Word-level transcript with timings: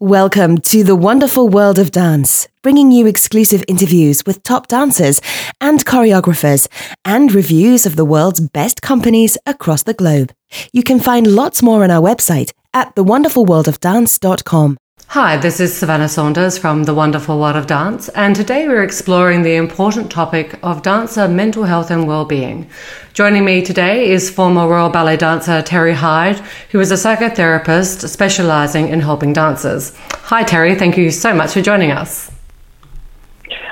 Welcome 0.00 0.58
to 0.58 0.84
the 0.84 0.94
wonderful 0.94 1.48
world 1.48 1.78
of 1.78 1.90
dance, 1.90 2.48
bringing 2.60 2.92
you 2.92 3.06
exclusive 3.06 3.64
interviews 3.66 4.26
with 4.26 4.42
top 4.42 4.66
dancers 4.66 5.22
and 5.58 5.86
choreographers 5.86 6.68
and 7.06 7.32
reviews 7.32 7.86
of 7.86 7.96
the 7.96 8.04
world's 8.04 8.40
best 8.40 8.82
companies 8.82 9.38
across 9.46 9.84
the 9.84 9.94
globe. 9.94 10.34
You 10.70 10.82
can 10.82 11.00
find 11.00 11.26
lots 11.26 11.62
more 11.62 11.82
on 11.82 11.90
our 11.90 12.02
website 12.02 12.52
at 12.74 12.94
thewonderfulworldofdance.com. 12.94 14.76
Hi, 15.10 15.36
this 15.36 15.60
is 15.60 15.74
Savannah 15.74 16.08
Saunders 16.08 16.58
from 16.58 16.82
The 16.82 16.92
Wonderful 16.92 17.38
World 17.38 17.54
of 17.54 17.68
Dance, 17.68 18.08
and 18.08 18.34
today 18.34 18.66
we're 18.66 18.82
exploring 18.82 19.42
the 19.42 19.54
important 19.54 20.10
topic 20.10 20.58
of 20.64 20.82
dancer 20.82 21.28
mental 21.28 21.62
health 21.62 21.92
and 21.92 22.08
well-being. 22.08 22.68
Joining 23.14 23.44
me 23.44 23.62
today 23.62 24.10
is 24.10 24.28
former 24.28 24.66
Royal 24.66 24.90
Ballet 24.90 25.16
dancer 25.16 25.62
Terry 25.62 25.94
Hyde, 25.94 26.40
who 26.70 26.80
is 26.80 26.90
a 26.90 26.96
psychotherapist 26.96 28.06
specializing 28.08 28.88
in 28.88 29.00
helping 29.00 29.32
dancers. 29.32 29.96
Hi, 30.24 30.42
Terry, 30.42 30.74
thank 30.74 30.98
you 30.98 31.12
so 31.12 31.32
much 31.32 31.52
for 31.52 31.62
joining 31.62 31.92
us. 31.92 32.35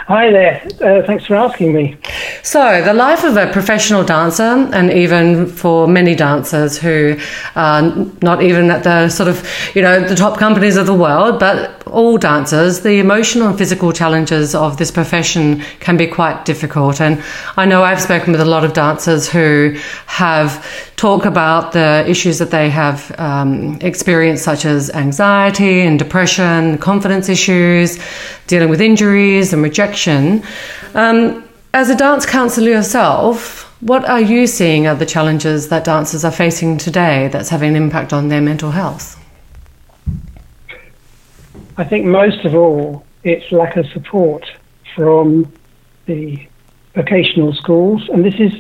Hi 0.07 0.31
there. 0.31 0.61
Uh, 0.83 1.07
thanks 1.07 1.25
for 1.25 1.35
asking 1.35 1.73
me. 1.73 1.97
So, 2.43 2.83
the 2.83 2.93
life 2.93 3.25
of 3.25 3.39
a 3.39 3.51
professional 3.51 4.05
dancer, 4.05 4.43
and 4.43 4.93
even 4.93 5.47
for 5.47 5.89
many 5.89 6.15
dancers 6.15 6.77
who 6.77 7.17
are 7.57 7.81
not 8.21 8.43
even 8.43 8.71
at 8.71 8.85
the 8.85 9.09
sort 9.09 9.31
of, 9.31 9.49
you 9.75 9.81
know, 9.81 10.07
the 10.07 10.15
top 10.15 10.39
companies 10.39 10.77
of 10.77 10.85
the 10.85 10.93
world, 10.93 11.41
but 11.41 11.83
all 11.87 12.19
dancers, 12.19 12.81
the 12.81 12.99
emotional 12.99 13.49
and 13.49 13.57
physical 13.57 13.93
challenges 13.93 14.55
of 14.55 14.77
this 14.77 14.91
profession 14.91 15.61
can 15.81 15.97
be 15.97 16.07
quite 16.07 16.45
difficult. 16.45 17.01
And 17.01 17.25
I 17.57 17.65
know 17.65 17.83
I've 17.83 18.03
spoken 18.03 18.33
with 18.33 18.43
a 18.43 18.45
lot 18.45 18.63
of 18.63 18.75
dancers 18.75 19.31
who 19.31 19.75
have 20.05 20.93
talked 21.05 21.27
about 21.27 21.73
the 21.73 22.03
issues 22.09 22.39
that 22.39 22.51
they 22.51 22.71
have 22.71 23.15
um, 23.19 23.77
experienced, 23.83 24.43
such 24.43 24.65
as 24.65 24.91
anxiety 24.93 25.83
and 25.83 25.99
depression, 25.99 26.79
confidence 26.79 27.29
issues, 27.29 27.99
dealing 28.47 28.71
with 28.71 28.81
injuries 28.81 29.53
and 29.53 29.63
rejection. 29.63 30.43
Um, 30.95 31.47
as 31.75 31.91
a 31.91 31.95
dance 31.95 32.25
counselor 32.25 32.71
yourself, 32.71 33.65
what 33.83 34.09
are 34.09 34.23
you 34.23 34.47
seeing 34.47 34.87
are 34.87 34.95
the 34.95 35.05
challenges 35.05 35.69
that 35.69 35.85
dancers 35.85 36.25
are 36.25 36.33
facing 36.33 36.79
today 36.79 37.29
that's 37.29 37.51
having 37.51 37.77
an 37.77 37.83
impact 37.83 38.15
on 38.15 38.29
their 38.29 38.41
mental 38.41 38.71
health? 38.71 39.23
I 41.77 41.85
think 41.85 42.07
most 42.07 42.47
of 42.47 42.55
all, 42.55 43.05
it's 43.25 43.53
lack 43.53 43.77
of 43.77 43.87
support 43.89 44.51
from 44.95 45.53
the 46.07 46.49
vocational 46.95 47.53
schools. 47.53 48.09
And 48.09 48.25
this 48.25 48.37
is, 48.41 48.53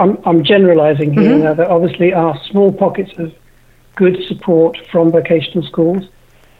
I'm, 0.00 0.18
I'm 0.24 0.42
generalizing 0.42 1.12
here 1.12 1.34
mm-hmm. 1.34 1.44
now, 1.44 1.54
there 1.54 1.70
obviously 1.70 2.14
are 2.14 2.36
small 2.44 2.72
pockets 2.72 3.12
of 3.18 3.34
good 3.96 4.16
support 4.26 4.78
from 4.90 5.12
vocational 5.12 5.64
schools. 5.66 6.08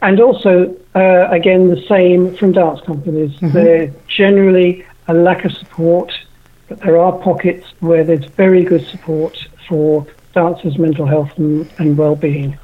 And 0.03 0.19
also, 0.19 0.75
uh, 0.95 1.27
again, 1.29 1.69
the 1.69 1.83
same 1.87 2.35
from 2.35 2.51
dance 2.51 2.81
companies. 2.81 3.31
Mm-hmm. 3.31 3.53
There's 3.53 3.93
generally 4.07 4.85
a 5.07 5.15
lack 5.15 5.43
of 5.43 5.53
support, 5.53 6.13
but 6.69 6.81
there 6.81 6.99
are 6.99 7.17
pockets 7.17 7.65
where 7.79 8.03
there's 8.03 8.25
very 8.25 8.63
good 8.63 8.85
support 8.87 9.47
for 9.67 10.05
dancers' 10.33 10.77
mental 10.77 11.07
health 11.07 11.31
and, 11.37 11.67
and 11.79 11.97
well-being. 11.97 12.57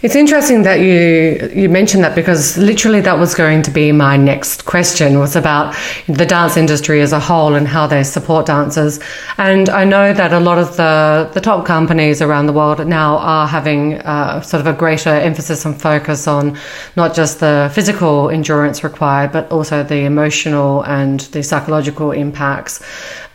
It's 0.00 0.14
interesting 0.14 0.62
that 0.62 0.78
you 0.78 1.50
you 1.52 1.68
mentioned 1.68 2.04
that 2.04 2.14
because 2.14 2.56
literally 2.56 3.00
that 3.00 3.18
was 3.18 3.34
going 3.34 3.62
to 3.62 3.70
be 3.72 3.90
my 3.90 4.16
next 4.16 4.64
question 4.64 5.18
was 5.18 5.34
about 5.34 5.74
the 6.06 6.24
dance 6.24 6.56
industry 6.56 7.00
as 7.00 7.12
a 7.12 7.18
whole 7.18 7.54
and 7.54 7.66
how 7.66 7.88
they 7.88 8.04
support 8.04 8.46
dancers. 8.46 9.00
And 9.38 9.68
I 9.68 9.84
know 9.84 10.12
that 10.12 10.32
a 10.32 10.38
lot 10.38 10.58
of 10.58 10.76
the 10.76 11.28
the 11.32 11.40
top 11.40 11.66
companies 11.66 12.22
around 12.22 12.46
the 12.46 12.52
world 12.52 12.86
now 12.86 13.18
are 13.18 13.48
having 13.48 13.94
uh, 14.02 14.40
sort 14.40 14.60
of 14.60 14.68
a 14.68 14.72
greater 14.72 15.10
emphasis 15.10 15.64
and 15.64 15.80
focus 15.80 16.28
on 16.28 16.56
not 16.94 17.16
just 17.16 17.40
the 17.40 17.68
physical 17.74 18.30
endurance 18.30 18.84
required, 18.84 19.32
but 19.32 19.50
also 19.50 19.82
the 19.82 20.04
emotional 20.04 20.82
and 20.84 21.20
the 21.32 21.42
psychological 21.42 22.12
impacts. 22.12 22.80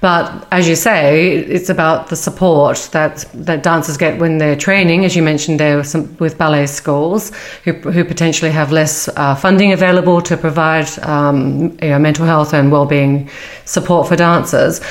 But 0.03 0.45
as 0.51 0.67
you 0.67 0.75
say, 0.75 1.37
it's 1.37 1.69
about 1.69 2.09
the 2.09 2.17
support 2.17 2.89
that, 2.91 3.23
that 3.35 3.63
dancers 3.63 3.95
get 3.95 4.19
when 4.19 4.37
they're 4.37 4.57
training. 4.57 5.05
As 5.05 5.15
you 5.15 5.23
mentioned, 5.23 5.61
there 5.61 5.77
with 5.77 6.37
ballet 6.37 6.65
schools 6.65 7.31
who, 7.63 7.71
who 7.71 8.03
potentially 8.03 8.51
have 8.51 8.73
less 8.73 9.07
uh, 9.07 9.33
funding 9.33 9.71
available 9.71 10.21
to 10.23 10.35
provide 10.35 10.89
um, 11.03 11.77
you 11.81 11.87
know, 11.87 11.99
mental 11.99 12.25
health 12.25 12.53
and 12.53 12.69
well-being 12.69 13.29
support 13.63 14.09
for 14.09 14.17
dancers. 14.17 14.81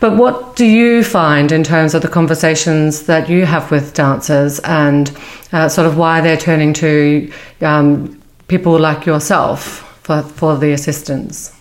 But 0.00 0.16
what 0.16 0.56
do 0.56 0.64
you 0.66 1.04
find 1.04 1.52
in 1.52 1.62
terms 1.62 1.94
of 1.94 2.02
the 2.02 2.08
conversations 2.08 3.06
that 3.06 3.28
you 3.28 3.46
have 3.46 3.70
with 3.70 3.94
dancers 3.94 4.58
and 4.64 5.16
uh, 5.52 5.68
sort 5.68 5.86
of 5.86 5.96
why 5.96 6.20
they're 6.20 6.36
turning 6.36 6.72
to 6.72 7.32
um, 7.60 8.20
people 8.48 8.76
like 8.80 9.06
yourself 9.06 9.62
for, 10.02 10.24
for 10.24 10.56
the 10.56 10.72
assistance? 10.72 11.54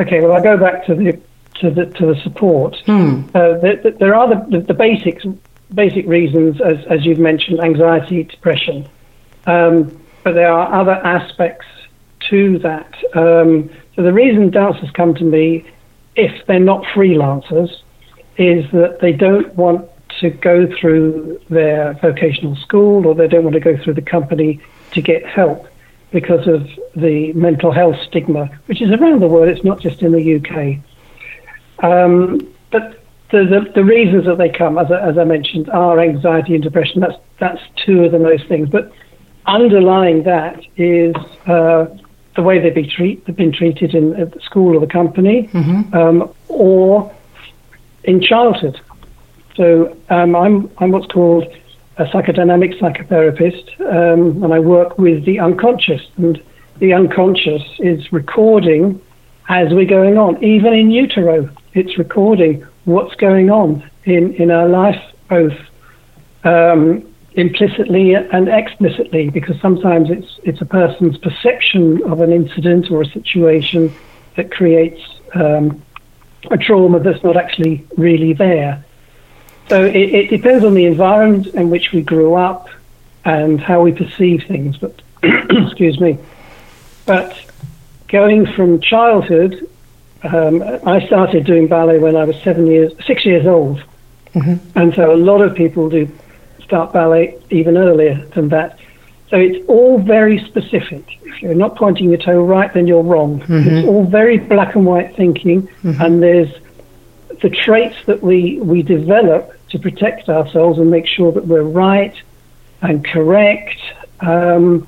Okay, 0.00 0.22
well, 0.22 0.32
I 0.32 0.40
go 0.40 0.56
back 0.56 0.86
to 0.86 0.94
the 0.94 1.27
to 1.60 1.70
the 1.70 1.86
to 1.86 2.06
the 2.06 2.20
support. 2.22 2.76
Hmm. 2.86 3.22
Uh, 3.34 3.58
the, 3.58 3.80
the, 3.82 3.96
there 3.98 4.14
are 4.14 4.28
the, 4.28 4.60
the, 4.60 4.74
basics, 4.74 5.24
basic 5.74 6.06
reasons, 6.06 6.60
as 6.60 6.84
as 6.86 7.04
you've 7.04 7.18
mentioned, 7.18 7.60
anxiety, 7.60 8.24
depression, 8.24 8.88
um, 9.46 10.00
but 10.24 10.34
there 10.34 10.50
are 10.50 10.80
other 10.80 10.92
aspects 10.92 11.66
to 12.30 12.58
that. 12.60 12.94
Um, 13.14 13.70
so 13.96 14.02
the 14.02 14.12
reason 14.12 14.50
dancers 14.50 14.90
come 14.92 15.14
to 15.14 15.24
me, 15.24 15.66
if 16.14 16.46
they're 16.46 16.60
not 16.60 16.84
freelancers, 16.84 17.70
is 18.36 18.70
that 18.72 18.98
they 19.00 19.12
don't 19.12 19.54
want 19.56 19.88
to 20.20 20.30
go 20.30 20.66
through 20.80 21.40
their 21.48 21.94
vocational 21.94 22.56
school 22.56 23.06
or 23.06 23.14
they 23.14 23.28
don't 23.28 23.44
want 23.44 23.54
to 23.54 23.60
go 23.60 23.76
through 23.76 23.94
the 23.94 24.02
company 24.02 24.60
to 24.92 25.00
get 25.00 25.24
help 25.26 25.68
because 26.10 26.46
of 26.48 26.66
the 26.96 27.32
mental 27.34 27.70
health 27.70 27.96
stigma, 28.08 28.48
which 28.66 28.80
is 28.80 28.90
around 28.90 29.20
the 29.20 29.28
world. 29.28 29.48
It's 29.48 29.64
not 29.64 29.80
just 29.80 30.02
in 30.02 30.12
the 30.12 30.36
UK. 30.36 30.78
Um, 31.80 32.54
but 32.70 33.02
the, 33.30 33.44
the, 33.44 33.72
the, 33.74 33.84
reasons 33.84 34.24
that 34.26 34.38
they 34.38 34.48
come, 34.48 34.78
as, 34.78 34.90
as 34.90 35.18
I 35.18 35.24
mentioned, 35.24 35.68
are 35.70 36.00
anxiety 36.00 36.54
and 36.54 36.62
depression. 36.62 37.00
That's, 37.00 37.16
that's 37.38 37.60
two 37.84 38.04
of 38.04 38.12
the 38.12 38.18
most 38.18 38.48
things. 38.48 38.68
But 38.68 38.92
underlying 39.46 40.24
that 40.24 40.60
is 40.76 41.14
uh, 41.46 41.86
the 42.36 42.42
way 42.42 42.58
they've 42.58 42.74
been, 42.74 42.90
treat, 42.90 43.24
they've 43.26 43.36
been 43.36 43.52
treated 43.52 43.94
in 43.94 44.14
at 44.16 44.32
the 44.32 44.40
school 44.40 44.76
or 44.76 44.80
the 44.80 44.92
company 44.92 45.48
mm-hmm. 45.52 45.94
um, 45.94 46.34
or 46.48 47.14
in 48.04 48.20
childhood. 48.20 48.80
So 49.56 49.96
um, 50.08 50.34
I'm, 50.34 50.70
I'm 50.78 50.90
what's 50.90 51.06
called 51.06 51.52
a 51.96 52.04
psychodynamic 52.04 52.78
psychotherapist, 52.78 53.80
um, 53.80 54.42
and 54.44 54.54
I 54.54 54.60
work 54.60 54.98
with 54.98 55.24
the 55.24 55.40
unconscious. 55.40 56.00
And 56.16 56.40
the 56.78 56.92
unconscious 56.92 57.62
is 57.80 58.12
recording 58.12 59.02
as 59.48 59.72
we're 59.72 59.86
going 59.86 60.16
on, 60.16 60.42
even 60.44 60.74
in 60.74 60.90
utero 60.90 61.50
it's 61.78 61.96
recording 61.96 62.66
what's 62.84 63.14
going 63.14 63.50
on 63.50 63.88
in, 64.04 64.34
in 64.34 64.50
our 64.50 64.68
life, 64.68 65.00
both 65.28 65.56
um, 66.42 67.06
implicitly 67.34 68.14
and 68.14 68.48
explicitly, 68.48 69.30
because 69.30 69.60
sometimes 69.60 70.10
it's 70.10 70.40
it's 70.42 70.60
a 70.60 70.66
person's 70.66 71.16
perception 71.18 72.02
of 72.02 72.20
an 72.20 72.32
incident 72.32 72.90
or 72.90 73.02
a 73.02 73.06
situation 73.06 73.94
that 74.34 74.50
creates 74.50 75.00
um, 75.34 75.80
a 76.50 76.58
trauma 76.58 76.98
that's 76.98 77.22
not 77.22 77.36
actually 77.36 77.86
really 77.96 78.32
there. 78.32 78.84
So 79.68 79.84
it, 79.84 79.96
it, 79.96 80.30
depends 80.30 80.64
on 80.64 80.74
the 80.74 80.86
environment 80.86 81.48
in 81.48 81.70
which 81.70 81.92
we 81.92 82.02
grew 82.02 82.34
up 82.34 82.68
and 83.24 83.60
how 83.60 83.82
we 83.82 83.92
perceive 83.92 84.44
things. 84.48 84.78
But 84.78 85.00
excuse 85.22 86.00
me. 86.00 86.18
But 87.04 87.38
going 88.08 88.46
from 88.46 88.80
childhood 88.80 89.68
um, 90.22 90.62
I 90.86 91.04
started 91.06 91.44
doing 91.44 91.68
ballet 91.68 91.98
when 91.98 92.16
I 92.16 92.24
was 92.24 92.36
seven 92.42 92.66
years, 92.66 92.92
six 93.06 93.24
years 93.24 93.46
old, 93.46 93.82
mm-hmm. 94.34 94.78
and 94.78 94.94
so 94.94 95.12
a 95.12 95.16
lot 95.16 95.40
of 95.40 95.54
people 95.54 95.88
do 95.88 96.08
start 96.62 96.92
ballet 96.92 97.38
even 97.50 97.76
earlier 97.76 98.24
than 98.34 98.48
that. 98.48 98.78
So 99.30 99.36
it's 99.36 99.64
all 99.68 99.98
very 99.98 100.38
specific. 100.44 101.04
If 101.22 101.42
you're 101.42 101.54
not 101.54 101.76
pointing 101.76 102.08
your 102.08 102.18
toe 102.18 102.42
right, 102.42 102.72
then 102.72 102.86
you're 102.86 103.02
wrong. 103.02 103.40
Mm-hmm. 103.40 103.68
It's 103.68 103.86
all 103.86 104.04
very 104.04 104.38
black 104.38 104.74
and 104.74 104.86
white 104.86 105.14
thinking, 105.16 105.62
mm-hmm. 105.62 106.00
and 106.02 106.22
there's 106.22 106.52
the 107.40 107.50
traits 107.50 107.96
that 108.06 108.22
we 108.22 108.58
we 108.60 108.82
develop 108.82 109.54
to 109.68 109.78
protect 109.78 110.28
ourselves 110.28 110.78
and 110.78 110.90
make 110.90 111.06
sure 111.06 111.30
that 111.32 111.46
we're 111.46 111.62
right 111.62 112.14
and 112.80 113.04
correct. 113.04 113.78
Um, 114.20 114.86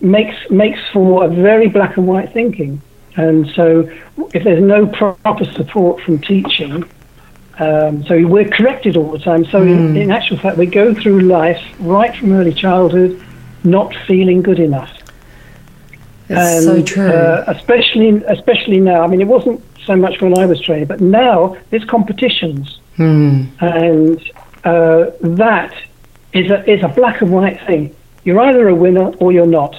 makes 0.00 0.50
makes 0.50 0.80
for 0.92 1.24
a 1.24 1.28
very 1.28 1.68
black 1.68 1.96
and 1.96 2.06
white 2.06 2.32
thinking. 2.32 2.80
And 3.18 3.50
so, 3.56 3.80
if 4.32 4.44
there's 4.44 4.62
no 4.62 4.86
proper 4.86 5.44
support 5.44 6.00
from 6.02 6.20
teaching, 6.20 6.88
um, 7.58 8.04
so 8.04 8.24
we're 8.24 8.48
corrected 8.48 8.96
all 8.96 9.10
the 9.10 9.18
time. 9.18 9.44
So, 9.46 9.60
mm. 9.64 9.70
in, 9.70 9.88
hmm. 9.88 9.96
in, 9.96 10.10
actual 10.12 10.38
fact, 10.38 10.56
we 10.56 10.66
go 10.66 10.94
through 10.94 11.22
life 11.22 11.60
right 11.80 12.16
from 12.16 12.32
early 12.32 12.54
childhood 12.54 13.20
not 13.64 13.92
feeling 14.06 14.40
good 14.40 14.60
enough. 14.60 14.96
That's 16.28 16.64
and, 16.64 16.64
so 16.64 16.94
true. 16.94 17.10
Uh, 17.10 17.44
especially, 17.48 18.22
especially 18.28 18.78
now. 18.78 19.02
I 19.02 19.08
mean, 19.08 19.20
it 19.20 19.26
wasn't 19.26 19.64
so 19.84 19.96
much 19.96 20.20
when 20.20 20.38
I 20.38 20.46
was 20.46 20.60
training, 20.60 20.86
but 20.86 21.00
now 21.00 21.56
there's 21.70 21.84
competitions, 21.84 22.78
mm. 22.98 23.48
and 23.60 24.30
uh, 24.62 25.10
that 25.36 25.74
is 26.32 26.52
a 26.52 26.70
is 26.70 26.84
a 26.84 26.88
black 26.88 27.20
and 27.20 27.32
white 27.32 27.60
thing. 27.66 27.96
You're 28.22 28.38
either 28.38 28.68
a 28.68 28.74
winner 28.76 29.08
or 29.16 29.32
you're 29.32 29.46
not. 29.46 29.74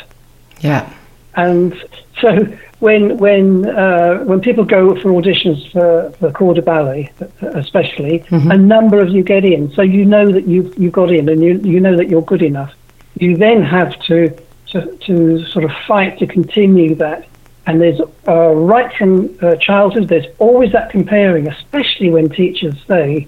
Yeah. 0.60 0.92
And 1.36 1.74
so 2.20 2.58
when 2.80 3.18
when 3.18 3.68
uh, 3.68 4.20
when 4.20 4.40
people 4.40 4.64
go 4.64 4.96
for 5.02 5.10
auditions 5.10 5.70
for, 5.72 6.12
for 6.18 6.32
corps 6.32 6.54
de 6.54 6.62
ballet, 6.62 7.12
especially, 7.42 8.20
mm-hmm. 8.20 8.52
a 8.52 8.58
number 8.58 9.00
of 9.00 9.10
you 9.10 9.24
get 9.24 9.44
in. 9.44 9.72
So 9.74 9.82
you 9.82 10.06
know 10.06 10.32
that 10.32 10.48
you've 10.48 10.78
you 10.78 10.90
got 10.90 11.12
in, 11.12 11.28
and 11.30 11.44
you 11.44 11.60
you 11.64 11.80
know 11.80 11.96
that 11.98 12.10
you're 12.10 12.22
good 12.22 12.42
enough. 12.42 12.74
You 13.16 13.36
then 13.36 13.64
have 13.64 14.00
to 14.04 14.30
to, 14.68 14.96
to 14.98 15.46
sort 15.48 15.66
of 15.66 15.72
fight 15.88 16.20
to 16.20 16.28
continue 16.28 16.96
that. 16.96 17.28
And 17.66 17.82
there's 17.82 18.00
uh, 18.28 18.50
right 18.52 18.92
from 18.96 19.38
uh, 19.42 19.56
childhood, 19.58 20.08
there's 20.08 20.26
always 20.40 20.72
that 20.72 20.90
comparing, 20.90 21.48
especially 21.48 22.10
when 22.10 22.30
teachers 22.30 22.76
say, 22.88 23.28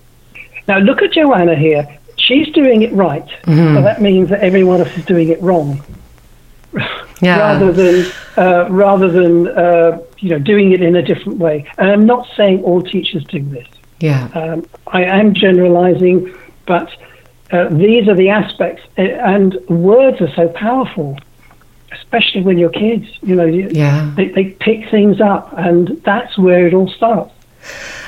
"Now 0.68 0.78
look 0.80 1.02
at 1.02 1.12
Joanna 1.12 1.56
here. 1.56 1.86
She's 2.18 2.48
doing 2.54 2.84
it 2.84 2.94
right, 2.94 3.28
mm-hmm. 3.44 3.76
so 3.76 3.82
that 3.82 4.02
means 4.02 4.30
that 4.30 4.40
everyone 4.40 4.80
else 4.80 4.98
is 4.98 5.06
doing 5.06 5.30
it 5.30 5.42
wrong." 5.42 5.84
Yeah. 7.22 7.38
rather 7.38 7.72
than 7.72 8.12
uh, 8.38 8.68
rather 8.70 9.10
than 9.10 9.48
uh, 9.48 10.02
you 10.20 10.30
know 10.30 10.40
doing 10.40 10.72
it 10.72 10.82
in 10.82 10.96
a 10.96 11.02
different 11.02 11.38
way. 11.40 11.66
And 11.78 11.90
I'm 11.90 12.06
not 12.06 12.28
saying 12.36 12.64
all 12.64 12.82
teachers 12.82 13.24
do 13.26 13.42
this. 13.42 13.68
Yeah, 14.00 14.30
um, 14.34 14.66
I 14.88 15.04
am 15.04 15.34
generalising, 15.34 16.36
but 16.66 16.90
uh, 17.52 17.70
these 17.70 18.08
are 18.08 18.16
the 18.16 18.30
aspects, 18.30 18.84
and 18.98 19.56
words 19.68 20.22
are 20.22 20.34
so 20.34 20.48
powerful, 20.50 21.18
especially 21.92 22.42
when 22.42 22.58
you're 22.58 22.70
kids. 22.70 23.08
You 23.22 23.36
know, 23.36 23.46
yeah. 23.46 24.12
they, 24.16 24.30
they 24.30 24.46
pick 24.52 24.90
things 24.90 25.22
up, 25.22 25.54
and 25.58 26.02
that's 26.04 26.38
where 26.38 26.66
it 26.66 26.74
all 26.74 26.90
starts. 26.90 27.34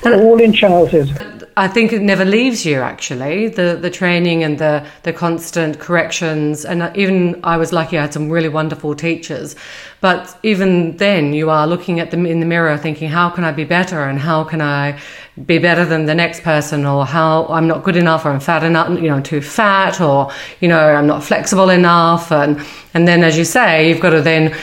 And 0.04 0.16
all 0.16 0.42
in 0.42 0.51
childhood. 0.51 1.09
I 1.55 1.67
think 1.67 1.94
it 1.94 2.01
never 2.01 2.25
leaves 2.25 2.65
you 2.65 2.81
actually. 2.81 3.47
The 3.47 3.77
the 3.79 3.89
training 3.89 4.44
and 4.44 4.57
the 4.57 4.85
the 5.03 5.13
constant 5.13 5.79
corrections. 5.79 6.65
And 6.65 6.81
uh, 6.81 6.91
even 6.95 7.39
I 7.44 7.57
was 7.57 7.71
lucky 7.71 7.97
I 7.97 8.01
had 8.01 8.13
some 8.13 8.29
really 8.29 8.50
wonderful 8.50 8.95
teachers. 8.95 9.55
But 10.01 10.38
even 10.44 10.97
then 10.97 11.33
you 11.33 11.50
are 11.50 11.67
looking 11.67 12.00
at 12.00 12.11
them 12.11 12.25
in 12.25 12.39
the 12.39 12.45
mirror 12.45 12.77
thinking 12.77 13.09
how 13.09 13.29
can 13.29 13.44
I 13.44 13.51
be 13.51 13.65
better? 13.65 14.03
And 14.03 14.19
how 14.19 14.44
can 14.44 14.61
I 14.61 15.00
be 15.45 15.59
better 15.59 15.85
than 15.85 16.05
the 16.05 16.15
next 16.15 16.41
person? 16.41 16.85
Or 16.85 17.05
how 17.05 17.45
I'm 17.47 17.67
not 17.67 17.83
good 17.83 17.97
enough 17.97 18.25
or 18.25 18.29
I'm 18.29 18.39
fat 18.39 18.63
enough 18.63 18.89
you 18.89 19.09
know 19.09 19.21
too 19.21 19.41
fat 19.41 20.01
or 20.01 20.31
you 20.59 20.67
know 20.67 20.79
I'm 20.79 21.07
not 21.07 21.23
flexible 21.23 21.69
enough. 21.69 22.31
And 22.31 22.65
and 22.95 23.07
then 23.07 23.23
as 23.23 23.38
you 23.38 23.45
say 23.45 23.89
you've 23.89 24.01
got 24.01 24.11
to 24.11 24.21
then 24.21 24.56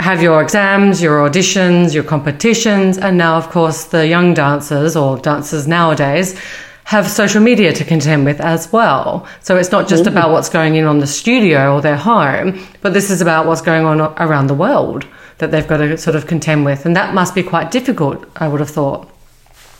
have 0.00 0.22
your 0.22 0.42
exams, 0.42 1.02
your 1.02 1.28
auditions, 1.28 1.94
your 1.94 2.04
competitions, 2.04 2.98
and 2.98 3.16
now, 3.16 3.36
of 3.36 3.50
course, 3.50 3.84
the 3.84 4.06
young 4.06 4.34
dancers 4.34 4.96
or 4.96 5.18
dancers 5.18 5.66
nowadays 5.66 6.38
have 6.84 7.08
social 7.08 7.40
media 7.40 7.72
to 7.72 7.84
contend 7.84 8.24
with 8.24 8.40
as 8.40 8.70
well. 8.72 9.26
So 9.40 9.56
it's 9.56 9.72
not 9.72 9.88
just 9.88 10.06
about 10.06 10.30
what's 10.30 10.50
going 10.50 10.76
in 10.76 10.84
on 10.84 10.98
the 10.98 11.06
studio 11.06 11.74
or 11.74 11.80
their 11.80 11.96
home, 11.96 12.60
but 12.82 12.92
this 12.92 13.10
is 13.10 13.20
about 13.20 13.46
what's 13.46 13.62
going 13.62 13.86
on 13.86 14.00
around 14.00 14.48
the 14.48 14.54
world 14.54 15.06
that 15.38 15.50
they've 15.50 15.66
got 15.66 15.78
to 15.78 15.96
sort 15.96 16.14
of 16.16 16.26
contend 16.26 16.64
with, 16.64 16.86
and 16.86 16.94
that 16.94 17.14
must 17.14 17.34
be 17.34 17.42
quite 17.42 17.70
difficult. 17.70 18.24
I 18.36 18.48
would 18.48 18.60
have 18.60 18.70
thought. 18.70 19.10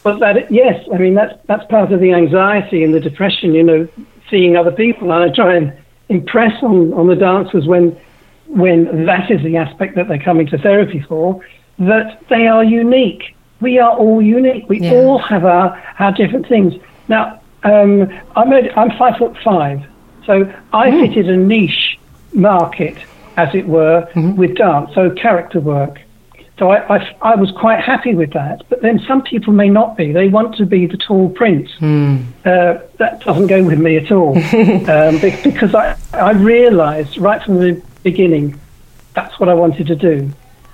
Well, 0.05 0.19
that 0.19 0.51
yes, 0.51 0.87
I 0.93 0.99
mean 0.99 1.15
that's 1.15 1.35
that's 1.47 1.65
part 1.67 1.93
of 1.93 2.01
the 2.01 2.13
anxiety 2.13 2.83
and 2.85 2.93
the 2.93 3.01
depression. 3.01 3.55
You 3.55 3.63
know, 3.63 3.89
seeing 4.31 4.57
other 4.57 4.73
people, 4.73 5.13
and 5.13 5.31
I 5.31 5.35
try 5.35 5.57
and 5.57 5.73
impress 6.09 6.63
on 6.63 6.93
on 6.95 7.07
the 7.07 7.17
dancers 7.17 7.67
when 7.67 7.99
when 8.47 9.07
that 9.07 9.31
is 9.31 9.43
the 9.43 9.57
aspect 9.57 9.97
that 9.97 10.09
they're 10.09 10.19
coming 10.19 10.47
to 10.49 10.59
therapy 10.59 11.01
for, 11.01 11.41
that 11.79 12.21
they 12.29 12.47
are 12.47 12.65
unique. 12.65 13.35
We 13.61 13.79
are 13.79 13.97
all 13.97 14.21
unique. 14.21 14.69
We 14.69 14.81
yeah. 14.81 14.93
all 14.93 15.19
have 15.19 15.45
our, 15.45 15.81
our 15.99 16.13
different 16.13 16.49
things. 16.49 16.75
Now, 17.09 17.41
um, 17.63 18.09
I'm, 18.37 18.53
a, 18.53 18.71
I'm 18.77 18.97
five 18.99 19.17
foot 19.17 19.37
five, 19.43 19.83
so 20.27 20.53
I 20.73 20.91
mm. 20.91 21.09
fitted 21.09 21.29
a 21.31 21.37
niche 21.37 21.99
market, 22.33 22.97
as 23.37 23.55
it 23.55 23.67
were, 23.67 24.09
mm-hmm. 24.15 24.37
with 24.37 24.57
dance, 24.57 24.91
so 24.95 25.11
character 25.11 25.61
work. 25.61 26.01
So 26.59 26.71
I, 26.71 26.99
I, 26.99 27.17
I, 27.23 27.35
was 27.35 27.51
quite 27.51 27.81
happy 27.81 28.15
with 28.15 28.33
that. 28.35 28.63
But 28.69 28.81
then 28.81 29.01
some 29.09 29.23
people 29.23 29.53
may 29.53 29.69
not 29.69 29.97
be. 29.97 30.13
They 30.13 30.29
want 30.29 30.55
to 30.57 30.67
be 30.67 30.87
the 30.87 30.97
tall 30.97 31.29
prince. 31.31 31.69
Mm. 31.81 32.25
Uh, 32.45 32.81
that 32.99 33.23
doesn't 33.23 33.49
go 33.49 33.65
with 33.65 33.81
me 33.81 33.97
at 33.97 34.13
all. 34.13 34.37
um, 34.89 35.19
because 35.19 35.75
I, 35.75 35.97
I 36.13 36.31
realized 36.31 37.19
right 37.19 37.43
from 37.43 37.59
the 37.59 37.83
beginning, 38.05 38.61
that's 39.15 39.41
what 39.41 39.49
I 39.49 39.55
wanted 39.55 39.89
to 39.89 39.97
do. 39.97 40.31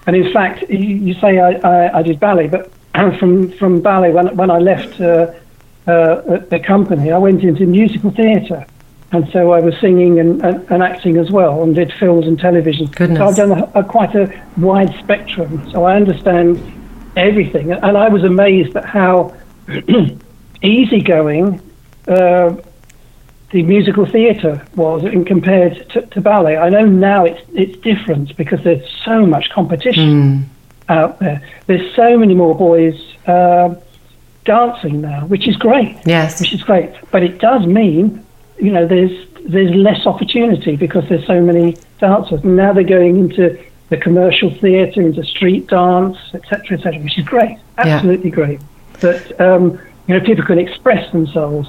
And 0.06 0.17
in 0.17 0.32
fact, 0.32 0.69
you, 0.69 0.79
you 0.79 1.15
say 1.15 1.38
I, 1.38 1.53
I, 1.53 1.99
I, 1.99 2.03
did 2.03 2.21
ballet, 2.21 2.49
but 2.49 2.71
from 3.19 3.53
from 3.53 3.81
ballet 3.81 4.12
when 4.12 4.37
when 4.37 4.50
I 4.50 4.59
left 4.59 5.00
uh, 5.00 5.32
uh, 5.87 6.38
the 6.50 6.61
company, 6.65 7.11
I 7.11 7.19
went 7.19 7.43
into 7.43 7.67
musical 7.67 8.11
theatre, 8.11 8.67
and 9.12 9.29
so 9.32 9.53
I 9.53 9.61
was 9.61 9.75
singing 9.81 10.19
and, 10.21 10.43
and, 10.43 10.71
and, 10.71 10.82
acting 10.82 11.17
as 11.17 11.31
well, 11.31 11.62
and 11.62 11.75
did 11.75 11.93
films 11.94 12.27
and 12.27 12.38
television. 12.38 12.87
Goodness. 12.87 13.19
So 13.19 13.27
I've 13.27 13.37
done 13.37 13.53
a, 13.53 13.81
a, 13.81 13.85
quite 13.85 14.15
a 14.15 14.43
wide 14.56 14.94
spectrum, 15.03 15.71
so 15.71 15.85
I 15.85 15.97
understand 15.97 16.61
everything. 17.17 17.73
And 17.73 17.97
I 17.97 18.09
was 18.09 18.25
amazed 18.25 18.76
at 18.76 18.85
how 18.85 19.35
easygoing 20.62 21.61
uh, 22.09 22.56
the 23.50 23.62
musical 23.64 24.06
theatre 24.06 24.64
was 24.76 25.05
in 25.05 25.25
compared 25.25 25.88
to, 25.91 26.02
to, 26.02 26.20
ballet. 26.20 26.56
I 26.56 26.69
know 26.69 26.85
now 26.85 27.25
it's 27.25 27.43
it's 27.52 27.76
different 27.81 28.37
because 28.37 28.62
there's 28.62 28.88
so 29.05 29.26
much 29.26 29.50
competition 29.50 30.08
mm. 30.08 30.44
out 30.88 31.19
there. 31.19 31.43
There's 31.67 31.94
so 31.97 32.17
many 32.17 32.35
more 32.35 32.55
boys 32.55 32.94
uh, 33.26 33.75
dancing 34.44 35.00
now, 35.00 35.26
which 35.26 35.49
is 35.49 35.56
great. 35.56 35.97
Yes, 36.06 36.41
which 36.41 36.55
is 36.55 36.62
great. 36.62 36.93
But 37.11 37.25
it 37.25 37.38
does 37.41 37.67
mean, 37.67 38.25
you 38.58 38.70
know, 38.70 38.87
there's 38.87 39.29
there's 39.47 39.75
less 39.75 40.06
opportunity 40.06 40.76
because 40.76 41.08
there's 41.08 41.26
so 41.26 41.41
many 41.41 41.76
dancers. 41.99 42.44
Now 42.44 42.73
they're 42.73 42.85
going 42.85 43.19
into 43.19 43.61
the 43.88 43.97
commercial 43.97 44.55
theatre, 44.55 45.00
into 45.00 45.25
street 45.25 45.67
dance, 45.67 46.17
etc., 46.35 46.79
etc., 46.79 47.02
which 47.02 47.19
is 47.19 47.25
great. 47.25 47.58
Absolutely 47.79 48.31
yeah. 48.31 48.37
great. 48.37 48.61
That 49.00 49.41
um, 49.41 49.81
you 50.06 50.17
know 50.17 50.25
people 50.25 50.44
can 50.44 50.61
express 50.61 51.11
themselves. 51.11 51.69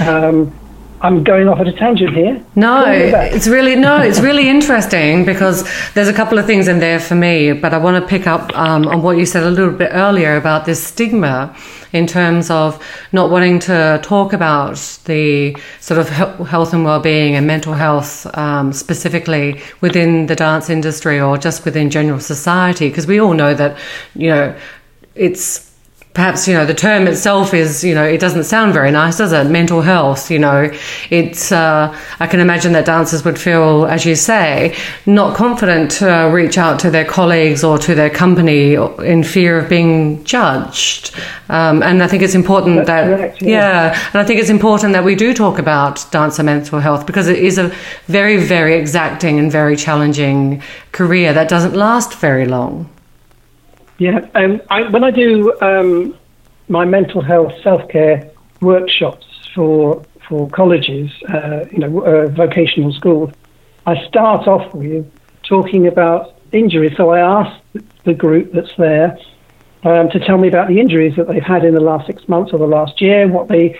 Um, 0.00 0.52
I'm 1.00 1.22
going 1.24 1.48
off 1.48 1.60
at 1.60 1.68
a 1.68 1.72
tangent 1.72 2.14
here. 2.14 2.42
No, 2.54 2.84
it's 2.86 3.46
really 3.46 3.76
no, 3.76 4.00
it's 4.00 4.20
really 4.20 4.48
interesting 4.56 5.24
because 5.24 5.68
there's 5.92 6.08
a 6.08 6.12
couple 6.12 6.38
of 6.38 6.46
things 6.46 6.68
in 6.68 6.78
there 6.78 7.00
for 7.00 7.14
me, 7.14 7.52
but 7.52 7.74
I 7.74 7.78
want 7.78 8.02
to 8.02 8.08
pick 8.08 8.26
up 8.26 8.56
um, 8.56 8.86
on 8.88 9.02
what 9.02 9.18
you 9.18 9.26
said 9.26 9.42
a 9.42 9.50
little 9.50 9.72
bit 9.72 9.90
earlier 9.92 10.36
about 10.36 10.64
this 10.64 10.82
stigma 10.82 11.54
in 11.92 12.06
terms 12.06 12.50
of 12.50 12.82
not 13.12 13.30
wanting 13.30 13.58
to 13.58 14.00
talk 14.02 14.32
about 14.32 14.76
the 15.04 15.56
sort 15.80 16.00
of 16.00 16.08
health 16.08 16.72
and 16.72 16.84
well-being 16.84 17.34
and 17.34 17.46
mental 17.46 17.74
health 17.74 18.26
um, 18.36 18.72
specifically 18.72 19.60
within 19.80 20.26
the 20.26 20.36
dance 20.36 20.68
industry 20.68 21.20
or 21.20 21.38
just 21.38 21.64
within 21.64 21.90
general 21.90 22.20
society 22.20 22.88
because 22.88 23.06
we 23.06 23.20
all 23.20 23.34
know 23.34 23.54
that 23.54 23.76
you 24.14 24.28
know 24.28 24.54
it's 25.14 25.65
perhaps 26.16 26.48
you 26.48 26.54
know 26.54 26.64
the 26.64 26.74
term 26.74 27.06
itself 27.06 27.52
is 27.52 27.84
you 27.84 27.94
know 27.94 28.02
it 28.02 28.18
doesn't 28.18 28.44
sound 28.44 28.72
very 28.72 28.90
nice 28.90 29.18
does 29.18 29.32
it? 29.32 29.44
Mental 29.44 29.82
health 29.82 30.30
you 30.30 30.38
know. 30.38 30.70
It's 31.10 31.52
uh, 31.52 31.94
i 32.20 32.26
can 32.26 32.40
imagine 32.40 32.72
that 32.72 32.86
dancers 32.86 33.22
would 33.26 33.38
feel 33.38 33.84
as 33.84 34.06
you 34.06 34.16
say 34.16 34.74
not 35.04 35.36
confident 35.36 35.90
to 36.00 36.30
reach 36.32 36.56
out 36.56 36.80
to 36.80 36.90
their 36.90 37.04
colleagues 37.04 37.62
or 37.62 37.76
to 37.86 37.94
their 37.94 38.08
company 38.08 38.74
in 39.12 39.22
fear 39.22 39.58
of 39.58 39.68
being 39.68 40.24
judged. 40.24 41.14
Um, 41.50 41.82
and 41.82 42.02
i 42.02 42.08
think 42.08 42.22
it's 42.22 42.34
important 42.34 42.76
That's 42.76 42.88
that 42.88 43.04
correct, 43.18 43.42
yeah. 43.42 43.48
yeah 43.48 44.10
and 44.12 44.20
i 44.22 44.24
think 44.24 44.40
it's 44.40 44.50
important 44.50 44.94
that 44.94 45.04
we 45.04 45.14
do 45.14 45.34
talk 45.34 45.58
about 45.58 45.94
dancer 46.10 46.42
mental 46.42 46.80
health 46.80 47.06
because 47.06 47.28
it 47.28 47.38
is 47.38 47.58
a 47.58 47.68
very 48.06 48.38
very 48.38 48.74
exacting 48.74 49.38
and 49.38 49.52
very 49.52 49.76
challenging 49.76 50.62
career 50.92 51.34
that 51.34 51.48
doesn't 51.48 51.74
last 51.74 52.14
very 52.14 52.46
long 52.46 52.88
yeah, 53.98 54.26
um, 54.34 54.60
I, 54.70 54.82
when 54.88 55.04
I 55.04 55.10
do 55.10 55.58
um, 55.60 56.16
my 56.68 56.84
mental 56.84 57.22
health 57.22 57.52
self 57.62 57.88
care 57.88 58.30
workshops 58.60 59.26
for 59.54 60.04
for 60.28 60.50
colleges, 60.50 61.10
uh, 61.28 61.64
you 61.70 61.78
know, 61.78 62.00
uh, 62.00 62.26
vocational 62.28 62.92
schools, 62.92 63.32
I 63.86 64.04
start 64.08 64.48
off 64.48 64.74
with 64.74 65.10
talking 65.44 65.86
about 65.86 66.34
injuries. 66.52 66.96
So 66.96 67.10
I 67.10 67.20
ask 67.20 67.62
the 68.04 68.14
group 68.14 68.52
that's 68.52 68.74
there 68.76 69.16
um, 69.84 70.10
to 70.10 70.18
tell 70.18 70.36
me 70.36 70.48
about 70.48 70.68
the 70.68 70.80
injuries 70.80 71.14
that 71.16 71.28
they've 71.28 71.42
had 71.42 71.64
in 71.64 71.74
the 71.74 71.80
last 71.80 72.06
six 72.06 72.28
months 72.28 72.52
or 72.52 72.58
the 72.58 72.66
last 72.66 73.00
year, 73.00 73.28
what 73.28 73.48
they 73.48 73.78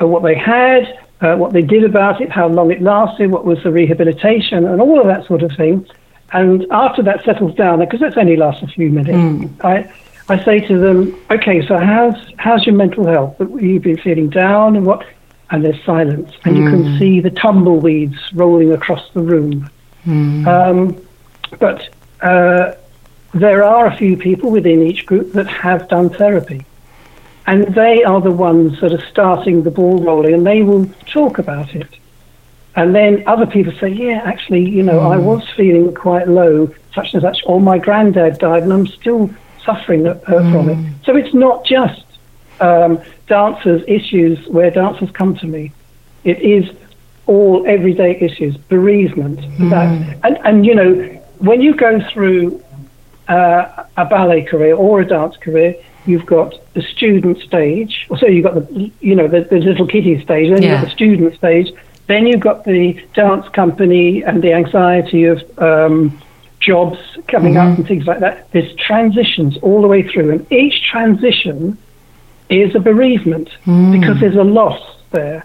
uh, 0.00 0.06
what 0.06 0.22
they 0.22 0.36
had, 0.36 0.98
uh, 1.20 1.36
what 1.36 1.52
they 1.52 1.62
did 1.62 1.84
about 1.84 2.20
it, 2.20 2.30
how 2.30 2.46
long 2.46 2.70
it 2.70 2.80
lasted, 2.80 3.30
what 3.30 3.44
was 3.44 3.60
the 3.64 3.72
rehabilitation, 3.72 4.64
and 4.64 4.80
all 4.80 5.00
of 5.00 5.06
that 5.06 5.26
sort 5.26 5.42
of 5.42 5.50
thing. 5.56 5.84
And 6.32 6.66
after 6.70 7.02
that 7.02 7.24
settles 7.24 7.54
down, 7.54 7.78
because 7.80 8.00
that 8.00 8.16
only 8.16 8.36
lasts 8.36 8.62
a 8.62 8.66
few 8.66 8.90
minutes, 8.90 9.16
mm. 9.16 9.64
I, 9.64 9.90
I 10.28 10.44
say 10.44 10.60
to 10.60 10.78
them, 10.78 11.18
okay, 11.30 11.66
so 11.66 11.78
how's, 11.78 12.16
how's 12.36 12.66
your 12.66 12.74
mental 12.74 13.06
health? 13.06 13.36
You've 13.38 13.82
been 13.82 13.98
feeling 13.98 14.28
down 14.28 14.76
and 14.76 14.84
what? 14.84 15.06
And 15.50 15.64
there's 15.64 15.82
silence. 15.84 16.30
And 16.44 16.56
mm. 16.56 16.58
you 16.58 16.70
can 16.70 16.84
hmm. 16.84 16.98
see 16.98 17.20
the 17.20 17.30
tumbleweeds 17.30 18.34
rolling 18.34 18.72
across 18.72 19.10
the 19.12 19.22
room. 19.22 19.70
Mm. 20.04 20.46
Um, 20.46 21.06
but 21.58 21.88
uh, 22.20 22.74
there 23.32 23.64
are 23.64 23.86
a 23.86 23.96
few 23.96 24.16
people 24.16 24.50
within 24.50 24.82
each 24.82 25.06
group 25.06 25.32
that 25.32 25.46
have 25.46 25.88
done 25.88 26.10
therapy. 26.10 26.66
And 27.46 27.74
they 27.74 28.04
are 28.04 28.20
the 28.20 28.30
ones 28.30 28.78
that 28.82 28.92
are 28.92 29.06
starting 29.06 29.62
the 29.62 29.70
ball 29.70 30.02
rolling, 30.02 30.34
and 30.34 30.46
they 30.46 30.62
will 30.62 30.86
talk 31.06 31.38
about 31.38 31.74
it. 31.74 31.97
And 32.76 32.94
then 32.94 33.24
other 33.26 33.46
people 33.46 33.72
say, 33.80 33.88
yeah, 33.88 34.22
actually, 34.24 34.68
you 34.68 34.82
know, 34.82 35.00
mm. 35.00 35.12
I 35.12 35.16
was 35.16 35.42
feeling 35.56 35.94
quite 35.94 36.28
low, 36.28 36.72
such 36.94 37.12
and 37.14 37.22
such, 37.22 37.42
or 37.46 37.60
my 37.60 37.78
granddad 37.78 38.38
died 38.38 38.62
and 38.62 38.72
I'm 38.72 38.86
still 38.86 39.30
suffering 39.64 40.06
uh, 40.06 40.14
mm. 40.14 40.52
from 40.52 40.68
it. 40.70 41.04
So 41.04 41.16
it's 41.16 41.34
not 41.34 41.64
just 41.64 42.04
um, 42.60 43.00
dancers' 43.26 43.82
issues 43.88 44.46
where 44.48 44.70
dancers 44.70 45.10
come 45.10 45.36
to 45.36 45.46
me. 45.46 45.72
It 46.24 46.40
is 46.40 46.70
all 47.26 47.66
everyday 47.66 48.16
issues, 48.20 48.56
bereavement. 48.56 49.40
Mm. 49.40 49.70
That, 49.70 50.18
and, 50.24 50.38
and, 50.46 50.66
you 50.66 50.74
know, 50.74 50.94
when 51.38 51.60
you 51.60 51.74
go 51.74 52.00
through 52.12 52.62
uh, 53.28 53.84
a 53.96 54.04
ballet 54.04 54.42
career 54.42 54.74
or 54.74 55.00
a 55.00 55.06
dance 55.06 55.36
career, 55.36 55.74
you've 56.06 56.26
got 56.26 56.54
the 56.74 56.82
student 56.82 57.38
stage. 57.40 58.06
So 58.18 58.26
you've 58.26 58.44
got 58.44 58.54
the, 58.54 58.90
you 59.00 59.14
know, 59.14 59.28
the, 59.28 59.42
the 59.42 59.58
little 59.58 59.86
kitty 59.86 60.22
stage, 60.22 60.50
then 60.50 60.62
yeah. 60.62 60.70
you've 60.70 60.80
got 60.80 60.84
the 60.86 60.94
student 60.94 61.34
stage, 61.34 61.72
then 62.08 62.26
you've 62.26 62.40
got 62.40 62.64
the 62.64 63.00
dance 63.14 63.48
company 63.50 64.22
and 64.22 64.42
the 64.42 64.52
anxiety 64.52 65.24
of 65.24 65.58
um, 65.58 66.18
jobs 66.58 66.98
coming 67.28 67.54
mm-hmm. 67.54 67.72
up 67.72 67.78
and 67.78 67.86
things 67.86 68.06
like 68.06 68.20
that. 68.20 68.50
There's 68.50 68.74
transitions 68.76 69.56
all 69.58 69.80
the 69.80 69.88
way 69.88 70.02
through, 70.02 70.32
and 70.32 70.52
each 70.52 70.82
transition 70.90 71.78
is 72.48 72.74
a 72.74 72.80
bereavement 72.80 73.50
mm. 73.64 74.00
because 74.00 74.18
there's 74.20 74.36
a 74.36 74.42
loss 74.42 74.80
there. 75.10 75.44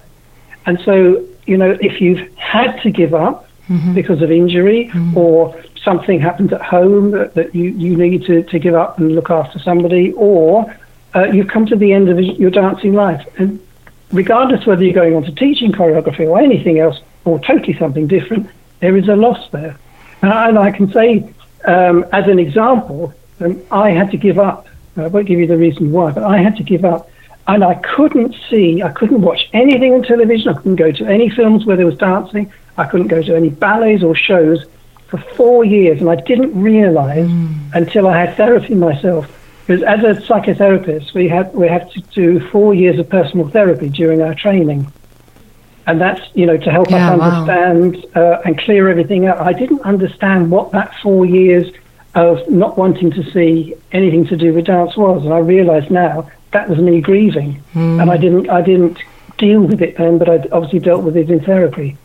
And 0.65 0.79
so, 0.85 1.25
you 1.45 1.57
know, 1.57 1.77
if 1.81 1.99
you've 1.99 2.33
had 2.37 2.81
to 2.83 2.89
give 2.89 3.13
up 3.13 3.47
mm-hmm. 3.67 3.93
because 3.93 4.21
of 4.21 4.31
injury 4.31 4.89
mm. 4.93 5.15
or 5.15 5.61
something 5.83 6.21
happened 6.21 6.53
at 6.53 6.61
home 6.61 7.11
that, 7.11 7.33
that 7.33 7.53
you, 7.53 7.71
you 7.71 7.97
need 7.97 8.25
to, 8.25 8.43
to 8.43 8.57
give 8.57 8.73
up 8.73 8.97
and 8.99 9.13
look 9.15 9.29
after 9.29 9.59
somebody, 9.59 10.13
or 10.13 10.73
uh, 11.13 11.25
you've 11.25 11.49
come 11.49 11.65
to 11.65 11.75
the 11.75 11.91
end 11.91 12.07
of 12.07 12.17
your 12.19 12.49
dancing 12.49 12.93
life. 12.93 13.27
And 13.37 13.59
regardless 14.13 14.65
whether 14.65 14.83
you're 14.83 14.93
going 14.93 15.15
on 15.15 15.23
to 15.23 15.31
teaching 15.33 15.71
choreography 15.71 16.27
or 16.27 16.39
anything 16.39 16.79
else, 16.79 16.99
or 17.25 17.39
totally 17.39 17.77
something 17.77 18.07
different, 18.07 18.49
there 18.79 18.95
is 18.95 19.07
a 19.09 19.15
loss 19.15 19.49
there. 19.49 19.77
And 20.21 20.31
I, 20.31 20.49
and 20.49 20.57
I 20.57 20.71
can 20.71 20.91
say, 20.91 21.33
um, 21.65 22.05
as 22.13 22.27
an 22.27 22.39
example, 22.39 23.13
um, 23.39 23.61
I 23.71 23.89
had 23.89 24.11
to 24.11 24.17
give 24.17 24.39
up. 24.39 24.67
I 24.95 25.07
won't 25.07 25.25
give 25.25 25.39
you 25.39 25.47
the 25.47 25.57
reason 25.57 25.91
why, 25.91 26.11
but 26.11 26.23
I 26.23 26.37
had 26.37 26.55
to 26.57 26.63
give 26.63 26.85
up. 26.85 27.09
And 27.47 27.63
I 27.63 27.73
couldn't 27.75 28.35
see, 28.49 28.81
I 28.83 28.91
couldn't 28.91 29.21
watch 29.21 29.49
anything 29.51 29.93
on 29.93 30.03
television. 30.03 30.49
I 30.49 30.53
couldn't 30.53 30.77
go 30.77 30.91
to 30.91 31.05
any 31.05 31.29
films 31.29 31.65
where 31.65 31.75
there 31.75 31.85
was 31.85 31.97
dancing. 31.97 32.53
I 32.77 32.85
couldn't 32.85 33.07
go 33.07 33.21
to 33.21 33.35
any 33.35 33.49
ballets 33.49 34.03
or 34.03 34.15
shows 34.15 34.65
for 35.07 35.17
four 35.17 35.65
years. 35.65 35.99
And 35.99 36.09
I 36.09 36.15
didn't 36.15 36.59
realize 36.59 37.27
mm. 37.27 37.73
until 37.73 38.07
I 38.07 38.17
had 38.17 38.37
therapy 38.37 38.75
myself 38.75 39.42
because 39.65 39.81
as 39.83 40.03
a 40.03 40.21
psychotherapist, 40.21 41.13
we 41.13 41.29
have 41.29 41.53
we 41.53 41.67
have 41.67 41.89
to 41.91 42.01
do 42.01 42.39
four 42.49 42.73
years 42.73 42.99
of 42.99 43.09
personal 43.09 43.47
therapy 43.47 43.87
during 43.87 44.21
our 44.21 44.35
training, 44.35 44.91
and 45.87 46.01
that's 46.01 46.21
you 46.33 46.45
know 46.45 46.57
to 46.57 46.69
help 46.69 46.91
yeah, 46.91 47.13
us 47.13 47.21
understand 47.21 48.05
wow. 48.13 48.33
uh, 48.33 48.41
and 48.43 48.57
clear 48.57 48.89
everything 48.89 49.25
out. 49.25 49.39
I 49.39 49.53
didn't 49.53 49.81
understand 49.81 50.51
what 50.51 50.71
that 50.73 50.93
four 51.01 51.25
years 51.25 51.71
of 52.13 52.47
not 52.49 52.77
wanting 52.77 53.11
to 53.11 53.31
see 53.31 53.73
anything 53.93 54.27
to 54.27 54.35
do 54.35 54.53
with 54.53 54.65
dance 54.65 54.97
was, 54.97 55.23
and 55.23 55.33
I 55.33 55.39
realise 55.39 55.89
now 55.89 56.29
that 56.51 56.67
was 56.67 56.79
me 56.79 56.99
grieving, 56.99 57.63
mm. 57.73 58.01
and 58.01 58.11
I 58.11 58.17
didn't 58.17 58.49
I 58.49 58.61
didn't 58.61 58.99
deal 59.37 59.61
with 59.61 59.81
it 59.81 59.97
then, 59.97 60.17
but 60.17 60.29
I 60.29 60.45
obviously 60.51 60.79
dealt 60.79 61.03
with 61.03 61.15
it 61.15 61.29
in 61.29 61.39
therapy. 61.39 61.95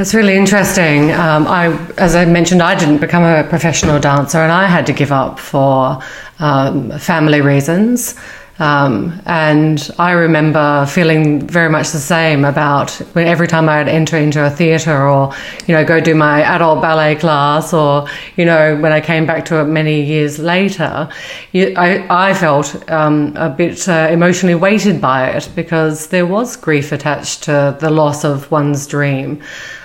That's 0.00 0.14
really 0.14 0.34
interesting. 0.34 1.10
Um, 1.10 1.46
I, 1.46 1.66
as 1.98 2.16
I 2.16 2.24
mentioned, 2.24 2.62
I 2.62 2.74
didn't 2.74 3.02
become 3.02 3.22
a 3.22 3.46
professional 3.46 4.00
dancer, 4.00 4.38
and 4.38 4.50
I 4.50 4.64
had 4.64 4.86
to 4.86 4.94
give 4.94 5.12
up 5.12 5.38
for 5.38 6.02
um, 6.38 6.98
family 6.98 7.42
reasons. 7.42 8.14
Um, 8.58 9.20
and 9.26 9.90
I 9.98 10.12
remember 10.12 10.86
feeling 10.86 11.46
very 11.46 11.68
much 11.68 11.90
the 11.90 11.98
same 11.98 12.46
about 12.46 12.92
when 13.12 13.26
every 13.26 13.46
time 13.46 13.68
I'd 13.68 13.88
enter 13.88 14.16
into 14.16 14.42
a 14.42 14.48
theatre 14.48 15.06
or, 15.06 15.34
you 15.66 15.74
know, 15.74 15.84
go 15.84 16.00
do 16.00 16.14
my 16.14 16.42
adult 16.44 16.80
ballet 16.80 17.16
class 17.16 17.74
or, 17.74 18.06
you 18.36 18.46
know, 18.46 18.76
when 18.76 18.92
I 18.92 19.02
came 19.02 19.26
back 19.26 19.44
to 19.46 19.60
it 19.60 19.64
many 19.64 20.02
years 20.02 20.38
later, 20.38 21.10
I, 21.54 22.06
I 22.08 22.32
felt 22.32 22.90
um, 22.90 23.34
a 23.36 23.50
bit 23.50 23.86
uh, 23.86 24.08
emotionally 24.10 24.54
weighted 24.54 24.98
by 24.98 25.28
it 25.28 25.50
because 25.54 26.06
there 26.06 26.26
was 26.26 26.56
grief 26.56 26.90
attached 26.90 27.42
to 27.44 27.76
the 27.80 27.90
loss 27.90 28.24
of 28.24 28.50
one's 28.50 28.86
dream 28.86 29.42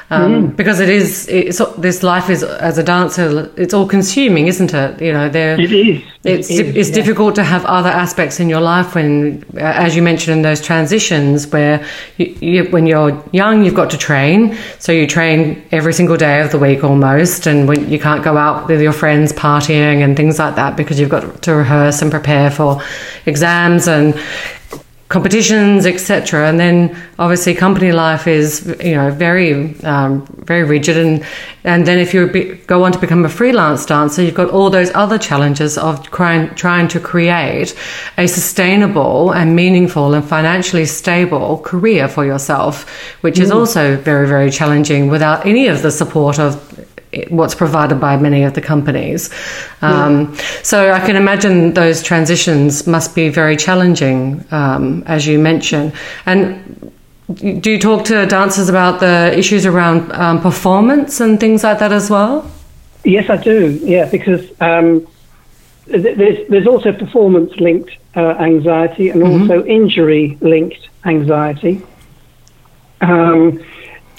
um, 0.10 0.52
mm. 0.52 0.56
because 0.56 0.80
it 0.80 0.90
is 0.90 1.28
it's 1.28 1.60
this 1.78 2.04
life 2.04 2.30
is 2.30 2.44
as 2.44 2.78
a 2.78 2.84
dancer 2.84 3.52
it's 3.58 3.74
all 3.74 3.88
consuming 3.88 4.48
isn't 4.48 4.74
it 4.74 5.02
you 5.02 5.12
know 5.12 5.30
there 5.30 5.60
it 5.60 5.72
is 5.72 6.04
it's 6.24 6.50
it 6.50 6.68
is, 6.68 6.76
it's 6.76 6.90
yeah. 6.90 6.96
difficult 6.96 7.36
to 7.36 7.44
have 7.44 7.66
other 7.66 7.90
aspects 7.90 8.40
in 8.40 8.48
your 8.48 8.62
life 8.62 8.94
when 8.94 9.44
as 9.58 9.96
you 9.96 10.02
mentioned 10.02 10.38
in 10.38 10.42
those 10.44 10.62
transitions 10.62 11.48
where 11.48 11.86
you, 12.18 12.26
you, 12.40 12.64
when 12.66 12.86
you're 12.86 13.24
young 13.32 13.66
you've 13.66 13.76
got 13.76 13.90
to 13.90 13.98
train 13.98 14.56
so 14.78 14.92
you 14.92 15.08
train 15.08 15.64
every 15.72 15.94
single 15.94 16.18
day 16.18 16.42
of 16.42 16.52
the 16.52 16.60
week 16.60 16.84
almost 16.84 17.48
and 17.48 17.68
when 17.68 17.90
you 17.90 18.00
can't 18.00 18.24
go 18.24 18.38
out 18.38 18.68
with 18.68 18.82
your 18.82 18.94
friends 18.94 19.34
partying 19.34 20.04
and 20.04 20.16
things 20.16 20.38
like 20.38 20.56
that 20.56 20.78
because 20.78 21.00
you've 21.00 21.10
got 21.10 21.42
to 21.42 21.56
rehearse 21.56 22.02
and 22.02 22.12
prepare 22.12 22.52
for 22.52 22.82
exams 23.26 23.88
and 23.88 24.14
competitions, 25.10 25.86
etc. 25.86 26.50
And 26.50 26.60
then 26.60 26.98
obviously 27.20 27.54
company 27.54 27.92
life 27.92 28.28
is 28.28 28.66
you 28.84 28.96
know 28.96 29.12
very 29.12 29.80
um, 29.82 30.26
very 30.46 30.64
rigid, 30.64 30.98
and 30.98 31.24
and 31.64 31.86
then 31.86 32.00
if 32.00 32.14
you 32.14 32.28
be, 32.28 32.56
go 32.68 32.84
on 32.84 32.92
to 32.92 33.00
become 33.00 33.24
a 33.24 33.30
freelance 33.30 33.86
dancer, 33.86 34.24
you've 34.24 34.36
got 34.36 34.50
all 34.50 34.70
those 34.70 34.92
other 34.96 35.18
challenges 35.18 35.78
of 35.78 36.04
trying 36.10 36.54
trying 36.56 36.88
to 36.88 37.00
create 37.00 37.76
a 38.18 38.28
sustainable 38.28 39.32
and 39.32 39.56
meaningful 39.56 40.14
and 40.14 40.26
financially 40.26 40.86
stable 40.86 41.60
career 41.60 42.08
for 42.08 42.26
yourself, 42.26 42.90
which 43.22 43.36
mm. 43.36 43.44
is 43.44 43.52
also 43.52 43.98
very 43.98 44.28
very 44.28 44.50
challenging 44.50 45.10
without 45.10 45.46
any 45.46 45.68
of 45.68 45.82
the 45.84 45.92
support 45.92 46.40
of 46.40 46.56
what's 47.30 47.56
provided 47.56 48.00
by 48.00 48.18
many 48.18 48.44
of 48.44 48.54
the 48.54 48.62
companies. 48.62 49.30
Um, 49.82 50.34
yeah. 50.34 50.42
So 50.64 50.92
I 50.92 51.00
can 51.00 51.16
imagine 51.16 51.74
those 51.74 52.04
transitions 52.04 52.88
must 52.88 53.16
be 53.16 53.30
very 53.30 53.58
challenging, 53.58 54.44
um, 54.52 55.04
as 55.06 55.28
you 55.28 55.40
mentioned. 55.40 55.94
And 56.26 56.92
do 57.34 57.72
you 57.72 57.80
talk 57.80 58.06
to 58.06 58.26
dancers 58.26 58.70
about 58.70 59.00
the 59.00 59.34
issues 59.38 59.66
around 59.66 60.12
um, 60.12 60.42
performance 60.42 61.20
and 61.20 61.40
things 61.40 61.64
like 61.64 61.80
that 61.80 61.92
as 61.92 62.10
well? 62.10 62.50
Yes, 63.04 63.30
I 63.30 63.38
do. 63.38 63.80
Yeah, 63.84 64.10
because 64.10 64.44
um, 64.62 65.08
there's 65.86 66.48
there's 66.50 66.68
also 66.68 66.92
performance 66.92 67.56
linked 67.58 67.92
uh, 68.16 68.30
anxiety 68.40 69.10
and 69.10 69.22
mm-hmm. 69.22 69.52
also 69.52 69.66
injury 69.66 70.38
linked 70.42 70.90
anxiety. 71.06 71.82
Um, 73.02 73.64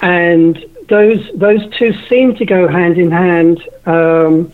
and 0.01 0.63
those 0.87 1.29
those 1.33 1.67
two 1.77 1.93
seem 2.07 2.35
to 2.35 2.45
go 2.45 2.67
hand 2.67 2.97
in 2.97 3.11
hand 3.11 3.61
um, 3.85 4.53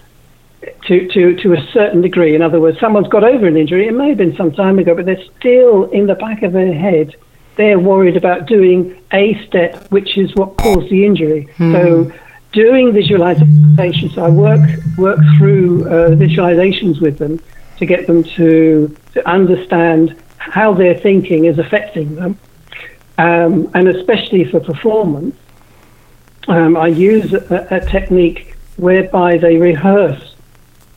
to, 0.85 1.07
to, 1.09 1.35
to 1.35 1.53
a 1.53 1.67
certain 1.71 2.01
degree. 2.01 2.35
In 2.35 2.41
other 2.41 2.59
words, 2.59 2.79
someone's 2.79 3.07
got 3.07 3.23
over 3.23 3.47
an 3.47 3.57
injury. 3.57 3.87
It 3.87 3.93
may 3.93 4.09
have 4.09 4.17
been 4.17 4.35
some 4.35 4.51
time 4.51 4.79
ago, 4.79 4.95
but 4.95 5.05
they're 5.05 5.23
still 5.37 5.85
in 5.91 6.07
the 6.07 6.15
back 6.15 6.43
of 6.43 6.53
their 6.53 6.73
head. 6.73 7.15
They're 7.55 7.79
worried 7.79 8.17
about 8.17 8.47
doing 8.47 8.99
a 9.11 9.41
step, 9.45 9.91
which 9.91 10.17
is 10.17 10.33
what 10.35 10.57
caused 10.57 10.89
the 10.89 11.05
injury. 11.05 11.43
Hmm. 11.57 11.71
So, 11.71 12.11
doing 12.51 12.93
visualization. 12.93 14.09
So 14.11 14.23
I 14.23 14.29
work 14.29 14.61
work 14.97 15.19
through 15.37 15.87
uh, 15.87 16.09
visualizations 16.11 17.01
with 17.01 17.17
them 17.17 17.39
to 17.77 17.85
get 17.85 18.07
them 18.07 18.23
to 18.23 18.95
to 19.13 19.29
understand 19.29 20.19
how 20.37 20.73
their 20.73 20.95
thinking 20.95 21.45
is 21.45 21.57
affecting 21.59 22.15
them, 22.15 22.37
um, 23.17 23.69
and 23.73 23.87
especially 23.87 24.45
for 24.45 24.59
performance 24.59 25.35
um, 26.47 26.75
I 26.75 26.88
use 26.88 27.33
a, 27.33 27.67
a, 27.71 27.79
technique 27.79 28.55
whereby 28.77 29.38
they 29.38 29.57
rehearse 29.57 30.35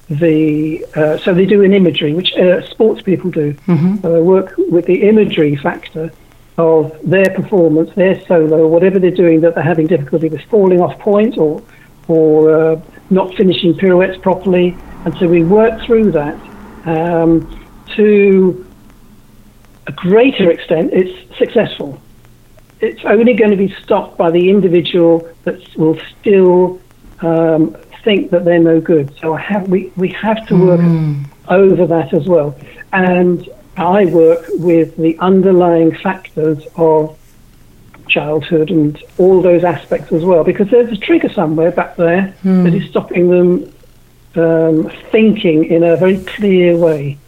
the. 0.08 0.84
Uh, 0.94 1.18
so 1.18 1.34
they 1.34 1.46
do 1.46 1.62
an 1.62 1.72
imagery, 1.72 2.14
which 2.14 2.34
uh, 2.34 2.68
sports 2.70 3.02
people 3.02 3.30
do. 3.30 3.54
Mm-hmm. 3.66 3.96
So 4.02 4.12
they 4.12 4.20
work 4.20 4.54
with 4.56 4.86
the 4.86 5.08
imagery 5.08 5.56
factor 5.56 6.12
of 6.58 6.98
their 7.04 7.30
performance, 7.30 7.94
their 7.94 8.20
solo, 8.26 8.66
whatever 8.66 8.98
they're 8.98 9.10
doing 9.10 9.40
that 9.42 9.54
they're 9.54 9.64
having 9.64 9.86
difficulty 9.86 10.28
with 10.28 10.42
falling 10.42 10.80
off 10.80 10.98
pointe 10.98 11.38
or 11.38 11.62
or 12.08 12.54
uh, 12.54 12.80
not 13.10 13.34
finishing 13.34 13.74
pirouettes 13.74 14.16
properly, 14.22 14.76
and 15.04 15.16
so 15.18 15.26
we 15.28 15.44
work 15.44 15.80
through 15.84 16.12
that 16.12 16.34
um, 16.86 17.66
to 17.94 18.66
a 19.86 19.92
greater 19.92 20.50
extent. 20.50 20.92
It's 20.92 21.36
successful 21.38 22.00
it's 22.80 23.04
only 23.04 23.34
going 23.34 23.50
to 23.50 23.56
be 23.56 23.74
stopped 23.82 24.16
by 24.16 24.30
the 24.30 24.50
individual 24.50 25.28
that 25.44 25.76
will 25.76 25.98
still 26.20 26.80
um, 27.20 27.76
think 28.04 28.30
that 28.30 28.44
they're 28.44 28.58
no 28.58 28.80
good. 28.80 29.16
So 29.18 29.34
I 29.34 29.40
have, 29.40 29.68
we, 29.68 29.92
we 29.96 30.08
have 30.10 30.46
to 30.48 30.56
work 30.56 30.80
mm. 30.80 31.24
over 31.48 31.86
that 31.86 32.12
as 32.12 32.26
well. 32.26 32.58
And 32.92 33.48
I 33.76 34.06
work 34.06 34.46
with 34.54 34.96
the 34.96 35.18
underlying 35.18 35.94
factors 35.96 36.64
of 36.76 37.18
childhood 38.08 38.70
and 38.70 39.02
all 39.18 39.42
those 39.42 39.64
aspects 39.64 40.12
as 40.12 40.24
well, 40.24 40.44
because 40.44 40.70
there's 40.70 40.92
a 40.92 40.96
trigger 40.96 41.28
somewhere 41.28 41.72
back 41.72 41.96
there 41.96 42.34
mm. 42.44 42.64
that 42.64 42.74
is 42.74 42.88
stopping 42.90 43.28
them 43.30 43.72
um, 44.36 44.90
thinking 45.10 45.64
in 45.64 45.82
a 45.82 45.96
very 45.96 46.18
clear 46.18 46.76
way. 46.76 47.18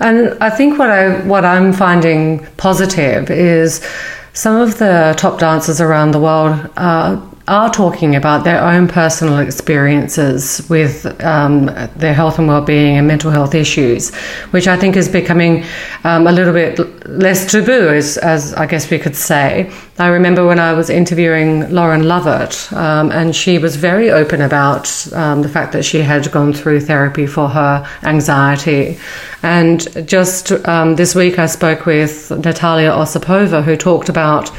And 0.00 0.36
I 0.40 0.50
think 0.50 0.78
what 0.78 0.90
I 0.90 1.20
what 1.26 1.44
I'm 1.44 1.72
finding 1.72 2.46
positive 2.56 3.30
is 3.30 3.86
some 4.32 4.56
of 4.56 4.78
the 4.78 5.14
top 5.16 5.38
dancers 5.38 5.80
around 5.80 6.12
the 6.12 6.20
world 6.20 6.70
uh, 6.76 7.20
are 7.48 7.70
talking 7.70 8.14
about 8.14 8.44
their 8.44 8.62
own 8.62 8.86
personal 8.86 9.38
experiences 9.38 10.64
with 10.68 11.04
um, 11.24 11.66
their 11.96 12.14
health 12.14 12.38
and 12.38 12.46
well-being 12.46 12.98
and 12.98 13.08
mental 13.08 13.32
health 13.32 13.54
issues, 13.54 14.14
which 14.52 14.68
I 14.68 14.76
think 14.76 14.96
is 14.96 15.08
becoming 15.08 15.64
um, 16.04 16.28
a 16.28 16.32
little 16.32 16.52
bit 16.52 16.78
less 17.08 17.50
taboo, 17.50 17.88
as, 17.88 18.16
as, 18.18 18.54
I 18.54 18.66
guess 18.66 18.90
we 18.90 18.98
could 18.98 19.16
say. 19.16 19.72
I 19.98 20.08
remember 20.08 20.46
when 20.46 20.60
I 20.60 20.72
was 20.72 20.88
interviewing 20.88 21.68
Lauren 21.72 22.02
Lovette, 22.02 22.72
um, 22.72 23.10
and 23.10 23.34
she 23.34 23.58
was 23.58 23.74
very 23.74 24.10
open 24.10 24.40
about 24.40 25.12
um, 25.12 25.42
the 25.42 25.48
fact 25.48 25.72
that 25.72 25.84
she 25.84 25.98
had 25.98 26.30
gone 26.30 26.52
through 26.52 26.80
therapy 26.80 27.26
for 27.26 27.48
her 27.48 27.88
anxiety. 28.04 28.98
And 29.42 30.08
just 30.08 30.52
um, 30.68 30.94
this 30.94 31.16
week, 31.16 31.40
I 31.40 31.46
spoke 31.46 31.86
with 31.86 32.30
Natalia 32.30 32.90
Osipova, 32.90 33.64
who 33.64 33.76
talked 33.76 34.08
about 34.08 34.50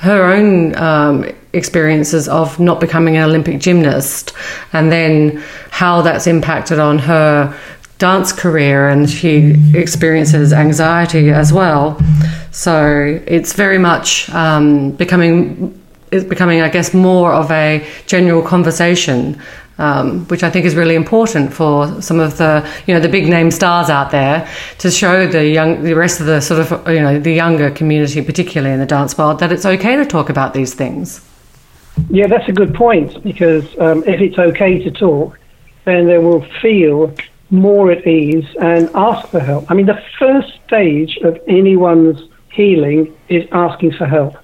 her 0.00 0.22
own 0.32 0.76
um, 0.76 1.24
experiences 1.52 2.28
of 2.28 2.58
not 2.60 2.80
becoming 2.80 3.16
an 3.16 3.24
Olympic 3.24 3.60
gymnast 3.60 4.32
and 4.72 4.92
then 4.92 5.42
how 5.70 6.02
that's 6.02 6.26
impacted 6.26 6.78
on 6.78 6.98
her 6.98 7.56
dance 7.98 8.32
career 8.32 8.88
and 8.88 9.10
she 9.10 9.54
experiences 9.74 10.52
anxiety 10.52 11.30
as 11.30 11.52
well. 11.52 12.00
So 12.50 13.20
it's 13.26 13.54
very 13.54 13.78
much 13.78 14.30
um, 14.30 14.92
becoming 14.92 15.74
it's 16.10 16.24
becoming, 16.24 16.62
I 16.62 16.70
guess, 16.70 16.94
more 16.94 17.34
of 17.34 17.50
a 17.50 17.86
general 18.06 18.40
conversation 18.40 19.38
um, 19.78 20.26
which 20.26 20.42
I 20.42 20.50
think 20.50 20.66
is 20.66 20.74
really 20.74 20.94
important 20.94 21.52
for 21.52 22.02
some 22.02 22.20
of 22.20 22.36
the 22.36 22.68
you 22.86 22.94
know 22.94 23.00
the 23.00 23.08
big 23.08 23.28
name 23.28 23.50
stars 23.50 23.88
out 23.88 24.10
there 24.10 24.48
to 24.78 24.90
show 24.90 25.26
the 25.26 25.46
young 25.46 25.82
the 25.82 25.94
rest 25.94 26.20
of 26.20 26.26
the 26.26 26.40
sort 26.40 26.60
of 26.60 26.88
you 26.88 27.00
know 27.00 27.18
the 27.18 27.32
younger 27.32 27.70
community, 27.70 28.20
particularly 28.22 28.74
in 28.74 28.80
the 28.80 28.86
dance 28.86 29.16
world, 29.16 29.38
that 29.38 29.52
it's 29.52 29.64
okay 29.64 29.96
to 29.96 30.04
talk 30.04 30.28
about 30.28 30.52
these 30.52 30.74
things. 30.74 31.24
Yeah, 32.10 32.26
that's 32.26 32.48
a 32.48 32.52
good 32.52 32.74
point 32.74 33.22
because 33.22 33.64
um, 33.78 34.02
if 34.04 34.20
it's 34.20 34.38
okay 34.38 34.82
to 34.82 34.90
talk, 34.90 35.38
then 35.84 36.06
they 36.06 36.18
will 36.18 36.44
feel 36.60 37.14
more 37.50 37.90
at 37.90 38.06
ease 38.06 38.46
and 38.60 38.90
ask 38.94 39.28
for 39.28 39.40
help. 39.40 39.70
I 39.70 39.74
mean, 39.74 39.86
the 39.86 40.02
first 40.18 40.52
stage 40.66 41.18
of 41.18 41.38
anyone's 41.48 42.28
healing 42.52 43.14
is 43.28 43.46
asking 43.52 43.92
for 43.92 44.06
help. 44.06 44.36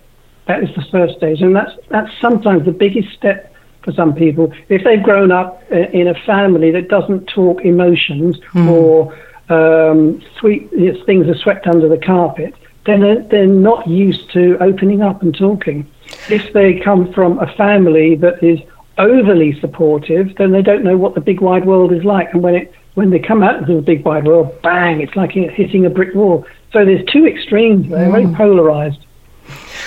That 0.47 0.63
is 0.63 0.75
the 0.75 0.85
first 0.91 1.17
stage, 1.17 1.41
and 1.41 1.57
that's 1.57 1.73
that's 1.89 2.11
sometimes 2.21 2.67
the 2.67 2.73
biggest 2.73 3.09
step 3.17 3.55
for 3.83 3.93
some 3.93 4.15
people. 4.15 4.53
If 4.69 4.85
they've 4.85 5.03
grown 5.03 5.33
up 5.33 5.63
in 5.71 6.09
a 6.09 6.15
family 6.15 6.71
that 6.73 6.89
doesn't 6.89 7.27
talk 7.27 7.65
emotions 7.65 8.39
mm. 8.53 8.69
or 8.69 9.15
um, 9.49 10.23
sweet 10.39 10.71
things 11.07 11.29
are 11.29 11.37
swept 11.37 11.67
under 11.67 11.89
the 11.89 11.99
carpet, 11.99 12.55
then 12.87 13.01
they're, 13.01 13.23
they're 13.23 13.47
not 13.47 13.87
used 13.87 14.31
to 14.33 14.57
opening 14.61 15.03
up 15.03 15.23
and 15.23 15.37
talking. 15.37 15.91
If 16.31 16.53
they 16.53 16.81
come 16.81 17.13
from 17.13 17.39
a 17.39 17.53
family 17.55 18.15
that 18.17 18.43
is 18.43 18.61
overly 18.99 19.59
supportive, 19.61 20.35
then 20.37 20.53
they 20.53 20.63
don't 20.63 20.85
know 20.85 20.97
what 20.97 21.15
the 21.15 21.21
big 21.21 21.41
wide 21.41 21.65
world 21.67 21.93
is 21.93 22.05
like. 22.05 22.33
And 22.33 22.43
when 22.43 22.55
it 22.55 22.75
when 22.95 23.11
they 23.11 23.19
come 23.19 23.43
out 23.43 23.59
into 23.59 23.75
the 23.75 23.83
big 23.83 24.05
wide 24.05 24.25
world, 24.25 24.61
bang! 24.63 25.01
It's 25.01 25.17
like 25.17 25.33
hitting 25.33 25.85
a 25.85 25.91
brick 25.91 26.15
wall. 26.15 26.47
So 26.73 26.85
there's 26.85 27.05
two 27.07 27.27
extremes. 27.27 27.89
They're 27.89 28.09
mm. 28.09 28.13
very 28.13 28.35
polarized. 28.35 29.05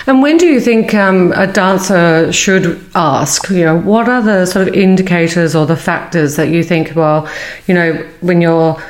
And 0.05 0.21
when 0.21 0.37
do 0.37 0.45
you 0.45 0.61
think 0.61 0.93
um, 0.93 1.33
a 1.33 1.47
dancer 1.47 2.31
should 2.31 2.85
ask? 2.95 3.49
You 3.49 3.65
know, 3.65 3.79
what 3.79 4.07
are 4.07 4.21
the 4.21 4.45
sort 4.45 4.67
of 4.67 4.73
indicators 4.73 5.55
or 5.55 5.65
the 5.65 5.75
factors 5.75 6.35
that 6.35 6.49
you 6.49 6.63
think? 6.63 6.95
Well, 6.95 7.29
you 7.65 7.73
know, 7.73 7.93
when 8.21 8.39
you're 8.41 8.81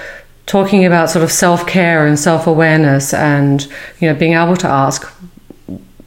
talking 0.46 0.86
about 0.86 1.10
sort 1.10 1.24
of 1.24 1.32
self 1.32 1.66
care 1.66 2.06
and 2.06 2.20
self 2.20 2.48
awareness, 2.48 3.14
and 3.14 3.66
you 4.00 4.12
know, 4.12 4.16
being 4.16 4.34
able 4.34 4.58
to 4.58 4.68
ask, 4.68 5.12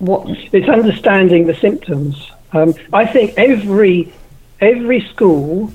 what 0.00 0.26
it's 0.52 0.68
understanding 0.68 1.46
the 1.46 1.54
symptoms. 1.54 2.30
Um, 2.52 2.74
I 2.92 3.06
think 3.06 3.34
every 3.36 4.12
every 4.60 5.00
school 5.08 5.72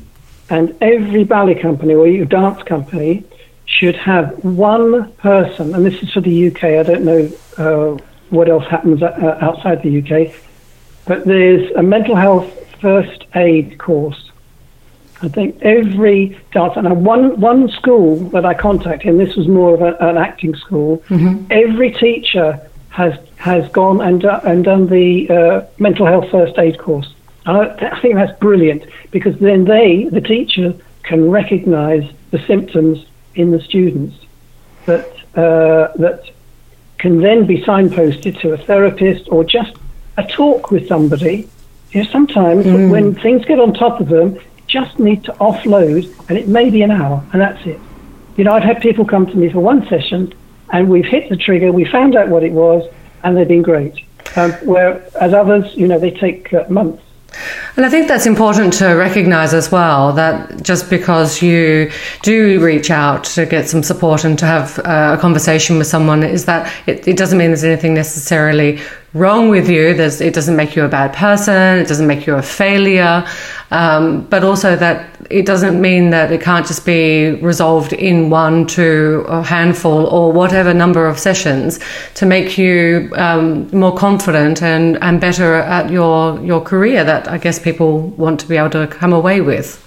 and 0.49 0.75
every 0.81 1.23
ballet 1.23 1.55
company 1.55 1.93
or 1.93 2.25
dance 2.25 2.61
company 2.63 3.23
should 3.65 3.95
have 3.95 4.43
one 4.43 5.11
person, 5.13 5.73
and 5.73 5.85
this 5.85 6.01
is 6.03 6.11
for 6.11 6.21
the 6.21 6.47
UK. 6.47 6.63
I 6.63 6.83
don't 6.83 7.05
know 7.05 7.31
uh, 7.57 7.97
what 8.29 8.49
else 8.49 8.65
happens 8.65 9.01
uh, 9.01 9.37
outside 9.41 9.81
the 9.81 10.01
UK. 10.01 10.35
But 11.05 11.25
there's 11.25 11.71
a 11.71 11.83
mental 11.83 12.15
health 12.15 12.51
first 12.79 13.25
aid 13.35 13.77
course. 13.77 14.31
I 15.21 15.29
think 15.29 15.61
every 15.61 16.37
dance, 16.51 16.73
and 16.75 17.05
one, 17.05 17.39
one 17.39 17.69
school 17.69 18.17
that 18.29 18.45
I 18.45 18.53
contacted, 18.53 19.09
and 19.09 19.19
this 19.19 19.35
was 19.35 19.47
more 19.47 19.73
of 19.73 19.81
a, 19.81 19.95
an 20.05 20.17
acting 20.17 20.55
school, 20.55 20.97
mm-hmm. 21.09 21.45
every 21.49 21.91
teacher 21.91 22.59
has 22.89 23.17
has 23.37 23.69
gone 23.71 24.01
and, 24.01 24.25
uh, 24.25 24.39
and 24.43 24.63
done 24.63 24.87
the 24.87 25.29
uh, 25.29 25.65
mental 25.77 26.05
health 26.05 26.29
first 26.31 26.57
aid 26.57 26.77
course. 26.79 27.13
I, 27.45 27.67
I 27.69 27.99
think 28.01 28.15
that's 28.15 28.37
brilliant 28.39 28.85
because 29.11 29.37
then 29.39 29.65
they, 29.65 30.05
the 30.05 30.21
teacher, 30.21 30.73
can 31.03 31.29
recognise 31.29 32.09
the 32.31 32.39
symptoms 32.39 33.05
in 33.35 33.51
the 33.51 33.61
students 33.61 34.15
that 34.85 35.07
uh, 35.35 35.91
that 35.97 36.31
can 36.97 37.21
then 37.21 37.45
be 37.45 37.61
signposted 37.61 38.39
to 38.39 38.53
a 38.53 38.57
therapist 38.57 39.27
or 39.29 39.43
just 39.43 39.75
a 40.17 40.23
talk 40.23 40.71
with 40.71 40.87
somebody. 40.87 41.47
You 41.91 42.03
know, 42.03 42.09
sometimes 42.09 42.65
mm. 42.65 42.89
when 42.89 43.15
things 43.15 43.45
get 43.45 43.59
on 43.59 43.73
top 43.73 43.99
of 43.99 44.07
them, 44.07 44.39
just 44.67 44.97
need 44.99 45.23
to 45.25 45.33
offload, 45.33 46.11
and 46.29 46.37
it 46.37 46.47
may 46.47 46.69
be 46.69 46.81
an 46.81 46.91
hour, 46.91 47.23
and 47.31 47.41
that's 47.41 47.65
it. 47.67 47.79
You 48.37 48.43
know, 48.43 48.53
I've 48.53 48.63
had 48.63 48.81
people 48.81 49.05
come 49.05 49.25
to 49.27 49.35
me 49.35 49.49
for 49.49 49.59
one 49.59 49.87
session, 49.87 50.33
and 50.71 50.89
we've 50.89 51.05
hit 51.05 51.29
the 51.29 51.37
trigger, 51.37 51.71
we 51.71 51.85
found 51.85 52.15
out 52.15 52.29
what 52.29 52.43
it 52.43 52.51
was, 52.51 52.89
and 53.25 53.35
they've 53.35 53.47
been 53.47 53.61
great. 53.63 54.05
Um, 54.35 54.51
whereas 54.63 55.33
others, 55.33 55.75
you 55.75 55.87
know, 55.87 55.99
they 55.99 56.11
take 56.11 56.53
uh, 56.53 56.65
months. 56.69 57.01
And 57.75 57.85
I 57.85 57.89
think 57.89 58.07
that's 58.07 58.25
important 58.25 58.71
to 58.75 58.93
recognize 58.93 59.53
as 59.53 59.69
well 59.69 60.13
that 60.13 60.63
just 60.63 60.89
because 60.89 61.41
you 61.41 61.91
do 62.21 62.63
reach 62.63 62.89
out 62.89 63.25
to 63.35 63.45
get 63.45 63.67
some 63.67 63.83
support 63.83 64.23
and 64.23 64.39
to 64.39 64.45
have 64.45 64.79
uh, 64.79 65.15
a 65.17 65.21
conversation 65.21 65.77
with 65.77 65.87
someone, 65.87 66.23
is 66.23 66.45
that 66.45 66.71
it, 66.87 67.05
it 67.07 67.17
doesn't 67.17 67.37
mean 67.37 67.49
there's 67.49 67.65
anything 67.65 67.93
necessarily 67.93 68.79
wrong 69.15 69.49
with 69.49 69.69
you. 69.69 69.93
There's, 69.93 70.19
it 70.19 70.33
doesn't 70.33 70.57
make 70.57 70.75
you 70.75 70.83
a 70.83 70.89
bad 70.89 71.13
person. 71.13 71.79
It 71.79 71.87
doesn't 71.87 72.05
make 72.05 72.27
you 72.27 72.35
a 72.35 72.41
failure. 72.41 73.25
Um, 73.71 74.25
but 74.25 74.43
also 74.43 74.75
that 74.75 75.09
it 75.31 75.45
doesn't 75.45 75.81
mean 75.81 76.11
that 76.11 76.31
it 76.31 76.41
can't 76.41 76.67
just 76.67 76.85
be 76.85 77.35
resolved 77.41 77.93
in 77.93 78.29
one, 78.29 78.67
two, 78.67 79.25
a 79.27 79.41
handful, 79.41 80.05
or 80.07 80.31
whatever 80.31 80.73
number 80.73 81.07
of 81.07 81.17
sessions 81.17 81.79
to 82.15 82.25
make 82.25 82.57
you 82.57 83.09
um, 83.15 83.67
more 83.71 83.95
confident 83.97 84.61
and, 84.61 85.01
and 85.01 85.19
better 85.19 85.55
at 85.55 85.89
your 85.89 86.39
your 86.41 86.61
career. 86.61 87.03
That 87.03 87.27
I 87.27 87.37
guess 87.37 87.57
people 87.57 88.09
want 88.09 88.39
to 88.41 88.47
be 88.47 88.57
able 88.57 88.69
to 88.71 88.85
come 88.87 89.13
away 89.13 89.41
with. 89.41 89.84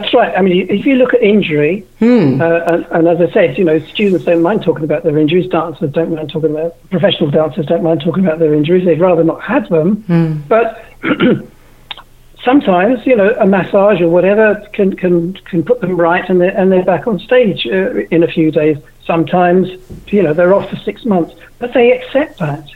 That's 0.00 0.12
right. 0.12 0.36
I 0.36 0.42
mean, 0.42 0.68
if 0.68 0.84
you 0.84 0.96
look 0.96 1.14
at 1.14 1.22
injury, 1.22 1.86
hmm. 1.98 2.38
uh, 2.40 2.58
and, 2.66 2.86
and, 2.90 3.08
as 3.08 3.18
I 3.18 3.32
said, 3.32 3.56
you 3.56 3.64
know, 3.64 3.78
students 3.78 4.26
don't 4.26 4.42
mind 4.42 4.62
talking 4.62 4.84
about 4.84 5.04
their 5.04 5.16
injuries. 5.16 5.48
Dancers 5.48 5.90
don't 5.90 6.14
mind 6.14 6.30
talking 6.30 6.50
about 6.50 6.74
professional 6.90 7.30
dancers 7.30 7.64
don't 7.64 7.82
mind 7.82 8.02
talking 8.02 8.26
about 8.26 8.38
their 8.38 8.52
injuries. 8.52 8.84
They'd 8.84 9.00
rather 9.00 9.24
not 9.24 9.42
have 9.42 9.70
them. 9.70 10.02
Hmm. 10.02 10.40
But 10.48 10.84
sometimes, 12.44 13.06
you 13.06 13.16
know, 13.16 13.34
a 13.38 13.46
massage 13.46 14.02
or 14.02 14.08
whatever 14.08 14.68
can 14.74 14.94
can 14.96 15.32
can 15.32 15.62
put 15.62 15.80
them 15.80 15.96
right, 15.96 16.28
and 16.28 16.42
they're 16.42 16.54
and 16.54 16.70
they're 16.70 16.84
back 16.84 17.06
on 17.06 17.18
stage 17.18 17.66
uh, 17.66 17.94
in 18.10 18.22
a 18.22 18.28
few 18.28 18.50
days. 18.50 18.76
Sometimes, 19.06 19.70
you 20.08 20.22
know, 20.22 20.34
they're 20.34 20.52
off 20.52 20.68
for 20.68 20.76
six 20.76 21.06
months, 21.06 21.34
but 21.58 21.72
they 21.72 21.92
accept 21.92 22.38
that. 22.40 22.68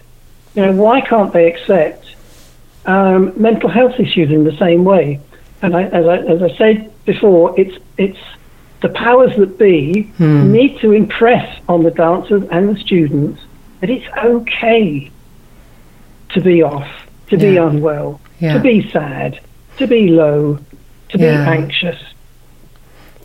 You 0.55 0.63
know, 0.63 0.73
why 0.73 1.03
can't 1.03 1.35
they 1.35 1.53
accept 1.53 2.17
um, 2.87 3.35
mental 3.37 3.69
health 3.69 4.01
issues 4.01 4.31
in 4.31 4.45
the 4.45 4.57
same 4.57 4.85
way? 4.85 5.21
And 5.63 5.77
I, 5.77 5.85
as 5.85 6.07
I 6.07 6.17
as 6.19 6.43
I 6.43 6.57
said 6.57 6.93
before, 7.05 7.59
it's 7.59 7.77
it's 7.99 8.19
the 8.81 8.89
powers 8.89 9.37
that 9.37 9.59
be 9.59 10.05
hmm. 10.17 10.51
need 10.51 10.79
to 10.81 10.93
impress 10.93 11.61
on 11.69 11.83
the 11.83 11.91
dancers 11.91 12.45
and 12.51 12.75
the 12.75 12.81
students 12.81 13.41
that 13.81 13.91
it's 13.91 14.07
okay 14.17 15.11
to 16.31 16.41
be 16.41 16.63
off, 16.63 16.89
to 17.29 17.37
yeah. 17.37 17.43
be 17.43 17.57
unwell, 17.57 18.21
yeah. 18.39 18.55
to 18.55 18.61
be 18.61 18.89
sad, 18.91 19.41
to 19.77 19.87
be 19.87 20.09
low, 20.09 20.59
to 21.11 21.19
be 21.19 21.27
anxious. 21.27 22.01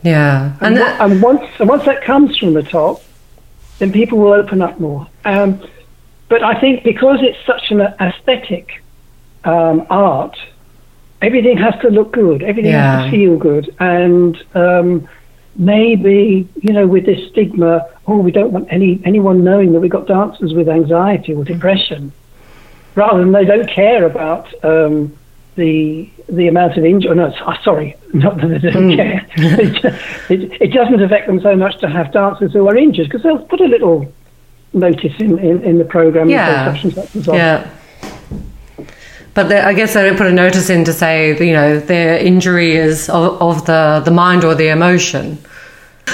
Yeah, 0.03 0.53
and, 0.59 0.61
and, 0.61 0.77
that, 0.77 1.01
and, 1.01 1.21
once 1.21 1.43
and 1.59 1.69
once 1.69 1.85
that 1.85 2.03
comes 2.03 2.37
from 2.37 2.53
the 2.53 2.63
top, 2.63 3.01
then 3.79 3.91
people 3.91 4.19
will 4.19 4.33
open 4.33 4.61
up 4.61 4.79
more. 4.79 5.07
Um, 5.23 5.65
but 6.27 6.43
I 6.43 6.59
think 6.59 6.83
because 6.83 7.19
it's 7.21 7.43
such 7.45 7.71
an 7.71 7.81
aesthetic 7.81 8.83
um, 9.43 9.85
art, 9.89 10.37
everything 11.25 11.57
has 11.57 11.73
to 11.81 11.89
look 11.89 12.11
good, 12.11 12.43
everything 12.43 12.71
yeah. 12.71 13.01
has 13.01 13.05
to 13.05 13.11
feel 13.11 13.37
good, 13.37 13.75
and 13.79 14.37
um, 14.53 15.07
maybe 15.55 16.47
you 16.61 16.73
know 16.73 16.85
with 16.85 17.05
this 17.05 17.27
stigma, 17.29 17.87
oh, 18.07 18.17
we 18.17 18.31
don't 18.31 18.51
want 18.51 18.67
any 18.71 19.01
anyone 19.05 19.43
knowing 19.43 19.73
that 19.73 19.79
we've 19.79 19.91
got 19.91 20.07
dancers 20.07 20.53
with 20.53 20.69
anxiety 20.69 21.33
or 21.33 21.43
depression, 21.43 22.11
rather 22.93 23.19
than 23.19 23.31
they 23.31 23.45
don't 23.45 23.69
care 23.69 24.05
about 24.05 24.45
um, 24.63 25.17
the 25.55 26.09
the 26.29 26.47
amount 26.47 26.77
of 26.77 26.85
injury. 26.85 27.15
No, 27.15 27.33
oh, 27.45 27.53
sorry, 27.63 27.95
not 28.13 28.37
that 28.37 28.47
they 28.47 28.59
don't 28.59 28.91
mm. 28.91 28.95
care. 28.95 29.27
it, 29.35 29.85
it, 30.29 30.61
it, 30.61 30.73
doesn't 30.73 31.01
affect 31.01 31.27
them 31.27 31.41
so 31.41 31.55
much 31.55 31.79
to 31.79 31.89
have 31.89 32.11
dancers 32.11 32.53
who 32.53 32.67
are 32.67 32.77
injured 32.77 33.07
because 33.07 33.23
they'll 33.23 33.45
put 33.45 33.61
a 33.61 33.65
little, 33.65 34.11
notice 34.73 35.13
in, 35.19 35.39
in, 35.39 35.63
in 35.63 35.77
the 35.77 35.85
program. 35.85 36.29
Yeah. 36.29 36.73
Such 36.73 36.83
and 36.83 36.93
such 36.93 37.15
as 37.15 37.27
well. 37.27 37.37
Yeah. 37.37 37.74
But 39.35 39.49
they, 39.49 39.59
I 39.59 39.73
guess 39.73 39.93
they 39.93 40.03
don't 40.03 40.17
put 40.17 40.27
a 40.27 40.31
notice 40.33 40.69
in 40.69 40.85
to 40.85 40.93
say, 40.93 41.37
you 41.45 41.53
know, 41.53 41.77
their 41.79 42.17
injury 42.17 42.75
is 42.77 43.09
of, 43.09 43.39
of 43.41 43.65
the, 43.65 44.01
the 44.03 44.11
mind 44.11 44.43
or 44.45 44.55
the 44.55 44.69
emotion. 44.69 45.37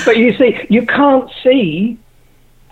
But 0.06 0.18
you 0.18 0.36
see, 0.38 0.58
you 0.70 0.86
can't 0.86 1.30
see 1.44 1.98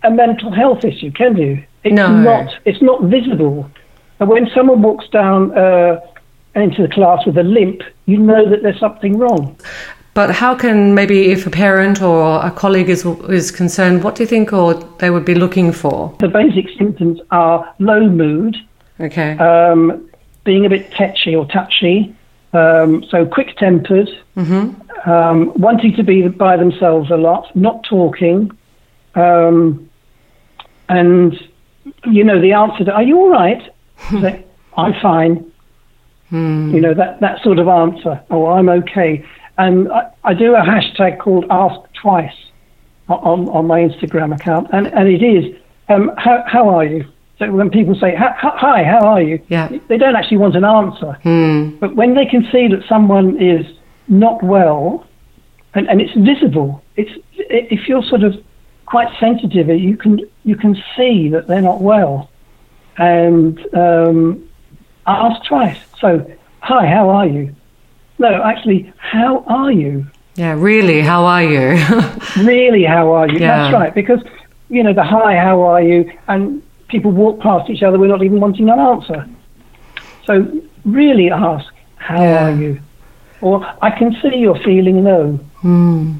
a 0.03 0.09
mental 0.09 0.51
health 0.51 0.83
issue, 0.83 1.11
can 1.11 1.37
you? 1.37 1.63
It's 1.83 1.93
No. 1.95 2.09
not. 2.09 2.53
It's 2.65 2.81
not 2.81 3.03
visible. 3.03 3.69
And 4.19 4.27
when 4.27 4.49
someone 4.55 4.81
walks 4.81 5.07
down 5.09 5.55
uh, 5.55 5.99
into 6.55 6.81
the 6.81 6.87
class 6.87 7.25
with 7.27 7.37
a 7.37 7.43
limp, 7.43 7.81
you 8.07 8.17
know 8.17 8.49
that 8.49 8.63
there's 8.63 8.79
something 8.79 9.17
wrong. 9.19 9.55
But 10.15 10.31
how 10.31 10.55
can 10.55 10.95
maybe 10.95 11.29
if 11.31 11.45
a 11.45 11.51
parent 11.51 12.01
or 12.01 12.43
a 12.43 12.49
colleague 12.51 12.89
is 12.89 13.05
is 13.29 13.51
concerned, 13.51 14.03
what 14.03 14.15
do 14.15 14.23
you 14.23 14.27
think 14.27 14.51
or 14.51 14.73
they 14.97 15.11
would 15.11 15.25
be 15.25 15.35
looking 15.35 15.71
for? 15.71 16.13
The 16.19 16.27
basic 16.27 16.65
symptoms 16.77 17.19
are 17.29 17.71
low 17.79 18.09
mood, 18.09 18.57
Okay. 18.99 19.37
um, 19.37 20.09
being 20.43 20.65
a 20.65 20.69
bit 20.69 20.91
tetchy 20.91 21.35
or 21.35 21.45
touchy, 21.47 22.15
um, 22.53 23.03
so 23.09 23.25
quick 23.25 23.55
tempered, 23.57 24.09
um, 25.05 25.53
wanting 25.55 25.95
to 25.95 26.03
be 26.03 26.27
by 26.27 26.57
themselves 26.57 27.11
a 27.11 27.15
lot, 27.17 27.55
not 27.55 27.83
talking, 27.83 28.51
um, 29.15 29.89
and 30.87 31.39
you 32.05 32.23
know 32.23 32.41
the 32.41 32.53
answer 32.53 32.85
to 32.85 32.91
"Are 32.91 33.03
you 33.03 33.17
all 33.17 33.29
right?" 33.29 33.61
Say, 34.09 34.45
I'm 34.77 34.93
fine. 35.01 35.51
You 36.73 36.81
know 36.81 36.93
that 36.93 37.19
that 37.19 37.41
sort 37.43 37.59
of 37.59 37.67
answer. 37.67 38.21
Oh, 38.29 38.47
I'm 38.47 38.69
okay. 38.69 39.25
And 39.57 39.91
I, 39.91 40.09
I 40.23 40.33
do 40.33 40.55
a 40.55 40.61
hashtag 40.61 41.19
called 41.19 41.45
Ask 41.49 41.79
Twice 41.93 42.35
on 43.09 43.49
on 43.49 43.67
my 43.67 43.79
Instagram 43.79 44.33
account, 44.33 44.67
and 44.71 44.87
and 44.87 45.07
it 45.07 45.23
is 45.23 45.55
um, 45.89 46.11
how 46.17 46.43
how 46.47 46.69
are 46.69 46.85
you? 46.85 47.05
So 47.39 47.49
when 47.51 47.69
people 47.69 47.95
say 47.95 48.13
"Hi- 48.15 48.35
hi, 48.37 48.83
how 48.83 48.99
are 49.07 49.21
you? 49.21 49.41
Yeah. 49.47 49.69
they 49.87 49.97
don't 49.97 50.15
actually 50.15 50.37
want 50.37 50.55
an 50.57 50.65
answer. 50.65 51.17
But 51.79 51.95
when 51.95 52.13
they 52.13 52.25
can 52.25 52.45
see 52.51 52.67
that 52.67 52.83
someone 52.87 53.41
is 53.41 53.65
not 54.09 54.43
well, 54.43 55.07
and, 55.73 55.87
and 55.89 56.01
it's 56.01 56.13
visible, 56.13 56.83
it's 56.97 57.11
if 57.37 57.87
you're 57.87 58.03
sort 58.03 58.23
of 58.23 58.35
quite 58.85 59.07
sensitive, 59.19 59.69
you 59.69 59.95
can 59.95 60.19
you 60.43 60.55
can 60.57 60.75
see 60.97 61.29
that 61.29 61.47
they're 61.47 61.61
not 61.61 61.79
well, 61.81 62.29
and 62.97 63.57
um, 63.73 64.43
ask 65.07 65.45
twice. 65.47 65.79
So, 66.01 66.29
hi, 66.59 66.87
how 66.87 67.09
are 67.09 67.25
you? 67.25 67.55
No, 68.17 68.43
actually, 68.43 68.91
how 68.97 69.45
are 69.47 69.71
you? 69.71 70.05
yeah, 70.35 70.53
really, 70.57 71.01
how 71.01 71.25
are 71.25 71.43
you? 71.43 71.77
Really, 72.45 72.83
how 72.83 73.11
are 73.13 73.27
you? 73.29 73.39
Yeah. 73.39 73.47
That's 73.47 73.73
right, 73.73 73.93
because 73.95 74.21
you 74.69 74.83
know 74.83 74.93
the 74.93 75.03
hi, 75.03 75.37
how 75.37 75.61
are 75.61 75.81
you, 75.81 76.11
and 76.27 76.61
people 76.89 77.11
walk 77.11 77.39
past 77.39 77.69
each 77.69 77.83
other. 77.83 77.97
We're 77.97 78.07
not 78.07 78.23
even 78.23 78.39
wanting 78.39 78.69
an 78.69 78.79
answer. 78.79 79.27
So, 80.25 80.45
really 80.85 81.31
ask, 81.31 81.65
how 81.95 82.21
Yeah. 82.21 82.47
are 82.49 82.55
you? 82.55 82.79
Or 83.41 83.65
I 83.81 83.89
can 83.91 84.15
see 84.21 84.37
you're 84.37 84.59
feeling 84.59 85.03
low. 85.03 85.39
Hmm. 85.61 86.13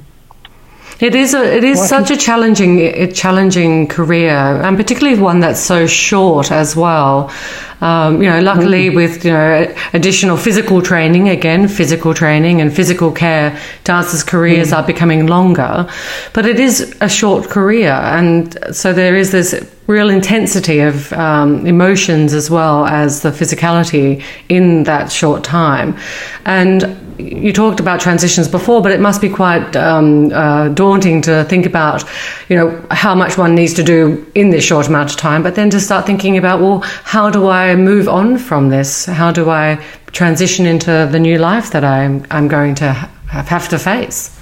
It 0.99 1.15
is 1.15 1.34
a, 1.34 1.43
it 1.58 1.63
is 1.63 1.77
Well, 1.77 1.88
such 1.88 2.12
a 2.12 2.17
challenging 2.17 2.79
a 2.79 3.12
challenging 3.12 3.88
career, 3.88 4.36
and 4.63 4.75
particularly 4.75 5.19
one 5.19 5.39
that's 5.39 5.60
so 5.60 5.88
short 5.88 6.51
as 6.51 6.75
well. 6.75 7.32
Um, 7.81 8.21
you 8.21 8.29
know, 8.29 8.41
luckily 8.41 8.89
with 8.89 9.23
you 9.23 9.31
know 9.31 9.73
additional 9.93 10.35
physical 10.35 10.81
training, 10.81 11.29
again 11.29 11.67
physical 11.67 12.13
training 12.13 12.59
and 12.61 12.75
physical 12.75 13.11
care, 13.11 13.57
dancers' 13.85 14.23
careers 14.23 14.73
are 14.73 14.83
becoming 14.83 15.27
longer, 15.27 15.87
but 16.33 16.45
it 16.45 16.59
is 16.59 16.95
a 16.99 17.07
short 17.07 17.49
career, 17.49 17.91
and 17.91 18.57
so 18.75 18.91
there 18.91 19.15
is 19.15 19.31
this 19.31 19.55
real 19.87 20.09
intensity 20.09 20.81
of 20.81 21.11
um, 21.13 21.65
emotions 21.65 22.33
as 22.33 22.49
well 22.51 22.85
as 22.85 23.21
the 23.21 23.29
physicality 23.29 24.21
in 24.49 24.83
that 24.83 25.09
short 25.11 25.43
time, 25.43 25.97
and 26.45 26.97
you 27.19 27.51
talked 27.51 27.79
about 27.79 27.99
transitions 27.99 28.47
before, 28.47 28.81
but 28.81 28.91
it 28.91 28.99
must 28.99 29.19
be 29.21 29.29
quite 29.29 29.75
um, 29.75 30.31
uh, 30.31 30.69
daunting 30.69 31.21
to 31.23 31.43
think 31.45 31.65
about, 31.65 32.03
you 32.47 32.55
know, 32.55 32.85
how 32.91 33.13
much 33.13 33.37
one 33.37 33.55
needs 33.55 33.73
to 33.73 33.83
do 33.83 34.25
in 34.35 34.49
this 34.49 34.63
short 34.63 34.87
amount 34.87 35.11
of 35.11 35.17
time. 35.17 35.43
But 35.43 35.55
then 35.55 35.69
to 35.71 35.79
start 35.79 36.05
thinking 36.05 36.37
about, 36.37 36.61
well, 36.61 36.79
how 37.03 37.29
do 37.29 37.47
I 37.47 37.68
move 37.75 38.08
on 38.08 38.38
from 38.38 38.69
this? 38.69 39.05
How 39.05 39.32
do 39.32 39.49
I 39.49 39.84
transition 40.12 40.65
into 40.65 41.08
the 41.12 41.19
new 41.19 41.38
life 41.38 41.71
that 41.71 41.84
I'm 41.84 42.25
I'm 42.32 42.47
going 42.47 42.75
to 42.75 42.93
have 43.27 43.69
to 43.69 43.79
face? 43.79 44.36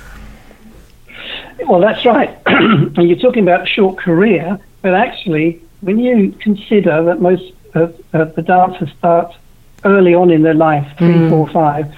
Well, 1.68 1.82
that's 1.82 2.06
right. 2.06 2.38
and 2.46 3.10
you're 3.10 3.18
talking 3.18 3.44
about 3.44 3.64
a 3.64 3.66
short 3.66 3.98
career, 3.98 4.60
but 4.82 4.94
actually, 4.94 5.62
when 5.82 6.00
you 6.00 6.32
consider 6.40 7.04
that 7.04 7.20
most 7.22 7.52
of, 7.74 8.00
of 8.14 8.36
the 8.36 8.42
dancers 8.42 8.90
start 8.98 9.36
early 9.84 10.14
on 10.14 10.32
in 10.32 10.44
their 10.44 10.54
life, 10.54 10.88
three, 10.98 11.30
four, 11.30 11.48
five, 11.50 11.94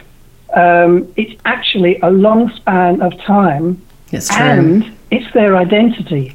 um, 0.55 1.11
it's 1.15 1.39
actually 1.45 1.99
a 2.01 2.09
long 2.09 2.49
span 2.55 3.01
of 3.01 3.15
time, 3.21 3.79
It's 4.11 4.29
true. 4.29 4.43
and 4.45 4.97
it's 5.11 5.31
their 5.33 5.55
identity. 5.55 6.33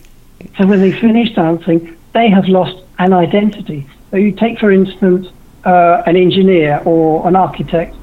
So 0.56 0.66
when 0.66 0.80
they 0.80 0.92
finish 0.92 1.34
dancing, 1.34 1.96
they 2.12 2.28
have 2.28 2.46
lost 2.46 2.76
an 2.98 3.12
identity. 3.12 3.86
So 4.14 4.18
you 4.18 4.30
take, 4.30 4.60
for 4.60 4.70
instance, 4.70 5.26
uh, 5.64 6.04
an 6.06 6.14
engineer 6.14 6.80
or 6.84 7.26
an 7.26 7.34
architect. 7.34 7.96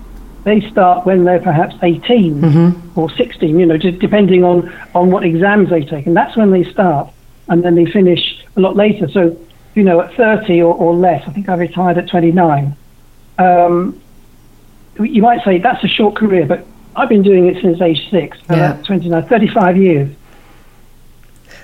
They 0.43 0.59
start 0.69 1.05
when 1.05 1.23
they're 1.23 1.39
perhaps 1.39 1.73
18 1.81 2.91
or 2.97 3.09
16, 3.09 3.57
you 3.57 3.65
know, 3.65 3.77
just 3.77 3.99
depending 3.99 4.43
on, 4.43 4.69
on 4.93 5.09
what 5.09 5.23
exams 5.23 5.69
they 5.69 5.85
take. 5.85 6.07
And 6.07 6.17
that's 6.17 6.35
when 6.35 6.51
they 6.51 6.65
start. 6.65 7.13
And 7.47 7.63
then 7.63 7.75
they 7.75 7.85
finish 7.85 8.43
a 8.57 8.59
lot 8.59 8.75
later. 8.75 9.07
So, 9.07 9.39
you 9.73 9.83
know, 9.83 10.01
at 10.01 10.13
30 10.15 10.61
or, 10.61 10.75
or 10.75 10.93
less, 10.93 11.25
I 11.25 11.31
think 11.31 11.47
I 11.47 11.55
retired 11.55 11.97
at 11.97 12.09
29. 12.09 12.75
Um, 13.39 14.01
you 14.99 15.21
might 15.21 15.45
say 15.45 15.59
that's 15.59 15.81
a 15.85 15.87
short 15.87 16.17
career, 16.17 16.45
but 16.45 16.67
I've 16.93 17.07
been 17.07 17.23
doing 17.23 17.47
it 17.47 17.61
since 17.61 17.79
age 17.79 18.09
six. 18.11 18.37
Yeah. 18.49 18.73
that's 18.73 18.85
29, 18.85 19.27
35 19.29 19.77
years. 19.77 20.13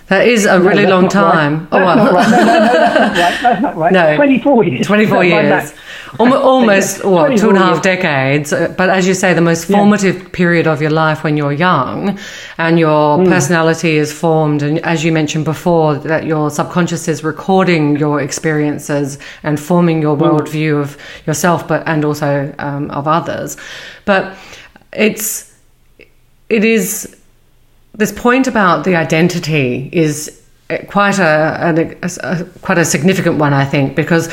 That 0.09 0.25
is 0.25 0.45
a 0.45 0.59
really 0.61 0.85
long 0.85 1.03
right. 1.03 1.11
time. 1.11 1.67
Oh, 1.69 1.79
That's 1.79 1.97
not 1.97 2.13
right. 2.13 2.29
No, 2.31 2.37
no, 2.37 2.53
no, 2.53 3.13
that's 3.13 3.61
not 3.61 3.75
right. 3.75 3.91
Right. 3.93 4.11
No. 4.11 4.15
24 4.15 4.63
years. 4.63 4.87
24 4.87 5.23
years. 5.25 5.73
Almost, 6.17 7.03
well, 7.03 7.25
two 7.27 7.37
24 7.37 7.49
and 7.49 7.59
years. 7.59 7.81
decades. 7.81 8.53
Uh, 8.53 8.73
But 8.77 8.89
as 8.89 9.05
you 9.05 9.13
say, 9.13 9.33
the 9.33 9.41
most 9.41 9.69
Yeah. 9.69 9.75
formative 9.77 10.31
period 10.31 10.65
of 10.65 10.81
your 10.81 10.91
life 10.91 11.25
when 11.25 11.35
you're 11.35 11.51
young 11.51 12.17
and 12.57 12.79
your 12.79 13.17
Hmm. 13.17 13.29
personality 13.29 13.97
is 13.97 14.13
formed. 14.13 14.63
And 14.63 14.79
as 14.85 15.03
you 15.03 15.11
mentioned 15.11 15.43
before, 15.43 15.95
that 15.95 16.23
your 16.25 16.49
subconscious 16.51 17.09
is 17.09 17.21
recording 17.25 17.97
your 17.97 18.21
experiences 18.21 19.19
and 19.43 19.59
forming 19.59 20.01
your 20.01 20.15
Hmm. 20.15 20.23
worldview 20.23 20.79
of 20.79 20.97
yourself, 21.25 21.67
but, 21.67 21.83
and 21.85 22.05
also 22.05 22.53
um, 22.59 22.89
of 22.91 23.07
others. 23.09 23.57
But 24.05 24.35
it's, 24.93 25.51
it 26.49 26.63
is 26.63 27.16
this 27.97 28.11
point 28.11 28.47
about 28.47 28.83
the 28.85 28.95
identity 28.95 29.89
is 29.91 30.41
uh, 30.69 30.77
quite 30.87 31.19
a, 31.19 31.97
a, 32.03 32.09
a 32.23 32.45
quite 32.61 32.77
a 32.77 32.85
significant 32.85 33.37
one, 33.37 33.53
I 33.53 33.65
think, 33.65 33.95
because 33.95 34.29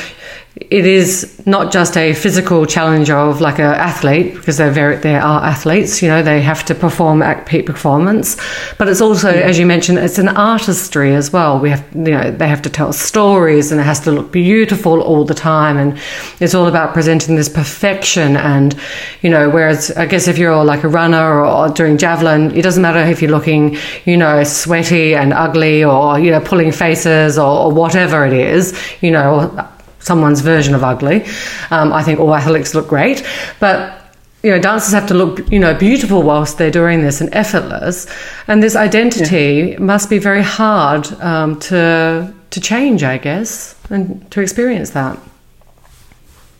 it 0.55 0.85
is 0.85 1.45
not 1.45 1.69
just 1.69 1.97
a 1.97 2.13
physical 2.13 2.65
challenge 2.65 3.09
of 3.09 3.41
like 3.41 3.59
a 3.59 3.63
athlete, 3.63 4.33
because 4.35 4.55
they're 4.55 4.71
very 4.71 4.95
they 4.95 5.15
are 5.15 5.43
athletes, 5.43 6.01
you 6.01 6.07
know, 6.07 6.23
they 6.23 6.41
have 6.41 6.63
to 6.65 6.73
perform 6.73 7.21
at 7.21 7.45
peak 7.45 7.65
performance, 7.65 8.37
but 8.77 8.87
it's 8.87 9.01
also, 9.01 9.29
as 9.29 9.59
you 9.59 9.65
mentioned, 9.65 9.97
it's 9.97 10.17
an 10.17 10.29
artistry 10.29 11.13
as 11.13 11.33
well. 11.33 11.59
We 11.59 11.71
have, 11.71 11.85
you 11.93 12.11
know, 12.11 12.31
they 12.31 12.47
have 12.47 12.61
to 12.61 12.69
tell 12.69 12.93
stories, 12.93 13.71
and 13.71 13.81
it 13.81 13.83
has 13.83 13.99
to 14.01 14.11
look 14.11 14.31
beautiful 14.31 15.01
all 15.01 15.25
the 15.25 15.33
time, 15.33 15.75
and 15.75 15.99
it's 16.39 16.55
all 16.55 16.67
about 16.67 16.93
presenting 16.93 17.35
this 17.35 17.49
perfection. 17.49 18.37
And 18.37 18.75
you 19.21 19.29
know, 19.29 19.49
whereas 19.49 19.91
I 19.91 20.05
guess 20.05 20.29
if 20.29 20.37
you're 20.37 20.63
like 20.63 20.85
a 20.85 20.87
runner 20.87 21.45
or 21.45 21.67
doing 21.67 21.97
javelin, 21.97 22.55
it 22.55 22.61
doesn't 22.61 22.81
matter 22.81 22.99
if 22.99 23.21
you're 23.21 23.31
looking, 23.31 23.77
you 24.05 24.15
know, 24.15 24.43
sweaty 24.45 25.15
and 25.15 25.33
ugly, 25.33 25.83
or 25.83 26.17
you 26.17 26.31
know, 26.31 26.39
pulling 26.39 26.71
faces, 26.71 27.37
or, 27.37 27.65
or 27.65 27.71
whatever 27.73 28.25
it 28.25 28.33
is, 28.33 28.73
you 29.01 29.11
know, 29.11 29.69
someone's 30.05 30.41
version 30.41 30.75
of 30.75 30.83
ugly. 30.83 31.25
Um, 31.71 31.91
I 31.91 32.03
think 32.03 32.19
all 32.19 32.33
athletes 32.33 32.75
look 32.75 32.87
great, 32.87 33.25
but 33.59 34.01
you 34.43 34.51
know, 34.51 34.59
dancers 34.59 34.93
have 34.93 35.07
to 35.07 35.15
look, 35.15 35.51
you 35.51 35.59
know, 35.59 35.73
beautiful 35.73 36.21
whilst 36.21 36.59
they're 36.59 36.69
doing 36.69 37.01
this 37.01 37.19
and 37.19 37.33
effortless. 37.33 38.05
And 38.47 38.61
this 38.61 38.75
identity 38.75 39.75
must 39.77 40.07
be 40.07 40.19
very 40.19 40.43
hard 40.43 41.11
um, 41.19 41.59
to 41.61 42.31
to 42.51 42.61
change, 42.61 43.03
I 43.03 43.17
guess, 43.17 43.75
and 43.89 44.29
to 44.31 44.41
experience 44.41 44.91
that. 44.91 45.17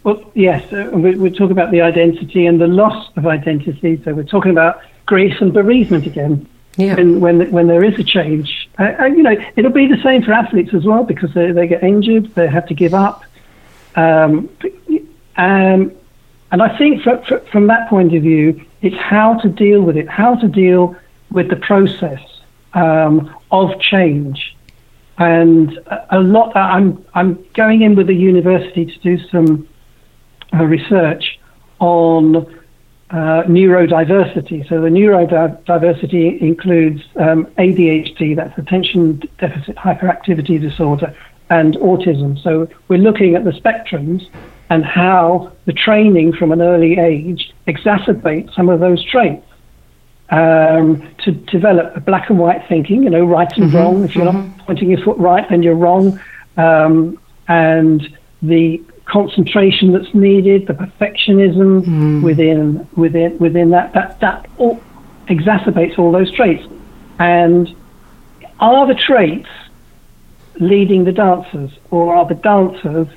Well, 0.03 0.19
yes, 0.33 0.61
uh, 0.73 0.89
we, 0.93 1.15
we 1.15 1.29
talk 1.29 1.51
about 1.51 1.71
the 1.71 1.81
identity 1.81 2.47
and 2.47 2.59
the 2.59 2.67
loss 2.67 3.11
of 3.17 3.25
identity. 3.27 4.01
So 4.03 4.13
we're 4.13 4.23
talking 4.23 4.51
about 4.51 4.81
grief 5.05 5.39
and 5.41 5.53
bereavement 5.53 6.05
again. 6.05 6.47
Yeah. 6.77 6.95
When, 6.95 7.21
when, 7.21 7.51
when 7.51 7.67
there 7.67 7.83
is 7.85 7.97
a 7.97 8.03
change, 8.03 8.69
uh, 8.77 8.83
and, 8.99 9.15
you 9.15 9.23
know, 9.23 9.37
it'll 9.55 9.71
be 9.71 9.87
the 9.87 10.01
same 10.03 10.21
for 10.21 10.33
athletes 10.33 10.73
as 10.73 10.83
well 10.83 11.05
because 11.05 11.33
they, 11.33 11.51
they 11.51 11.67
get 11.67 11.81
injured, 11.81 12.35
they 12.35 12.47
have 12.47 12.67
to 12.67 12.73
give 12.73 12.93
up. 12.93 13.23
Um, 13.95 14.49
um, 15.37 15.91
and 16.51 16.61
I 16.61 16.77
think 16.77 17.01
fr- 17.03 17.23
fr- 17.27 17.45
from 17.51 17.67
that 17.67 17.89
point 17.89 18.15
of 18.15 18.21
view, 18.21 18.63
it's 18.81 18.95
how 18.97 19.39
to 19.39 19.49
deal 19.49 19.81
with 19.81 19.97
it, 19.97 20.07
how 20.09 20.35
to 20.35 20.47
deal 20.47 20.95
with 21.31 21.49
the 21.49 21.55
process 21.55 22.21
um, 22.73 23.35
of 23.51 23.79
change. 23.79 24.55
and 25.17 25.79
a 26.09 26.19
lot. 26.19 26.55
I'm 26.55 27.03
I'm 27.13 27.43
going 27.53 27.81
in 27.81 27.95
with 27.95 28.07
the 28.07 28.15
university 28.15 28.85
to 28.85 28.99
do 28.99 29.17
some 29.29 29.67
uh, 30.53 30.65
research 30.65 31.39
on 31.79 32.35
uh, 33.11 33.43
neurodiversity. 33.43 34.67
So 34.67 34.81
the 34.81 34.89
neurodiversity 34.89 36.41
includes 36.41 37.01
um, 37.17 37.45
ADHD, 37.57 38.35
that's 38.35 38.57
attention 38.57 39.21
deficit 39.37 39.75
hyperactivity 39.77 40.59
disorder, 40.59 41.15
and 41.49 41.75
autism. 41.75 42.41
So 42.41 42.67
we're 42.87 42.99
looking 42.99 43.35
at 43.35 43.43
the 43.43 43.51
spectrums 43.51 44.27
and 44.69 44.83
how 44.83 45.51
the 45.65 45.73
training 45.73 46.33
from 46.33 46.51
an 46.51 46.61
early 46.61 46.97
age 46.97 47.53
exacerbates 47.67 48.53
some 48.55 48.69
of 48.69 48.79
those 48.79 49.03
traits. 49.03 49.45
Um, 50.31 51.07
to 51.23 51.33
develop 51.33 51.95
a 51.95 51.99
black 51.99 52.31
and 52.31 52.39
white 52.39 52.67
thinking, 52.67 53.03
you 53.03 53.11
know, 53.11 53.23
right 53.23 53.51
and 53.57 53.67
mm-hmm, 53.67 53.77
wrong. 53.77 54.03
If 54.03 54.15
you're 54.15 54.25
mm-hmm. 54.25 54.57
not 54.57 54.65
pointing 54.65 54.89
your 54.89 55.03
foot 55.03 55.19
right, 55.19 55.47
then 55.47 55.61
you're 55.61 55.75
wrong. 55.75 56.19
Um, 56.57 57.19
and 57.47 58.17
the 58.41 58.83
concentration 59.05 59.91
that's 59.91 60.13
needed, 60.15 60.65
the 60.65 60.73
perfectionism 60.73 61.85
mm. 61.85 62.23
within 62.23 62.87
within 62.95 63.37
within 63.37 63.69
that 63.69 63.93
that 63.93 64.19
that 64.19 64.49
all 64.57 64.81
exacerbates 65.27 65.97
all 65.99 66.11
those 66.11 66.31
traits. 66.31 66.65
And 67.19 67.73
are 68.59 68.87
the 68.87 68.95
traits 68.95 69.49
leading 70.59 71.03
the 71.03 71.11
dancers, 71.11 71.71
or 71.91 72.15
are 72.15 72.25
the 72.25 72.35
dancers 72.35 73.07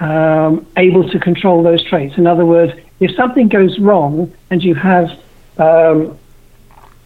um, 0.00 0.66
able 0.76 1.08
to 1.10 1.18
control 1.18 1.62
those 1.62 1.82
traits? 1.84 2.16
In 2.18 2.26
other 2.26 2.44
words, 2.44 2.72
if 3.00 3.14
something 3.14 3.48
goes 3.48 3.78
wrong 3.78 4.32
and 4.50 4.62
you 4.62 4.74
have 4.74 5.10
um, 5.58 6.18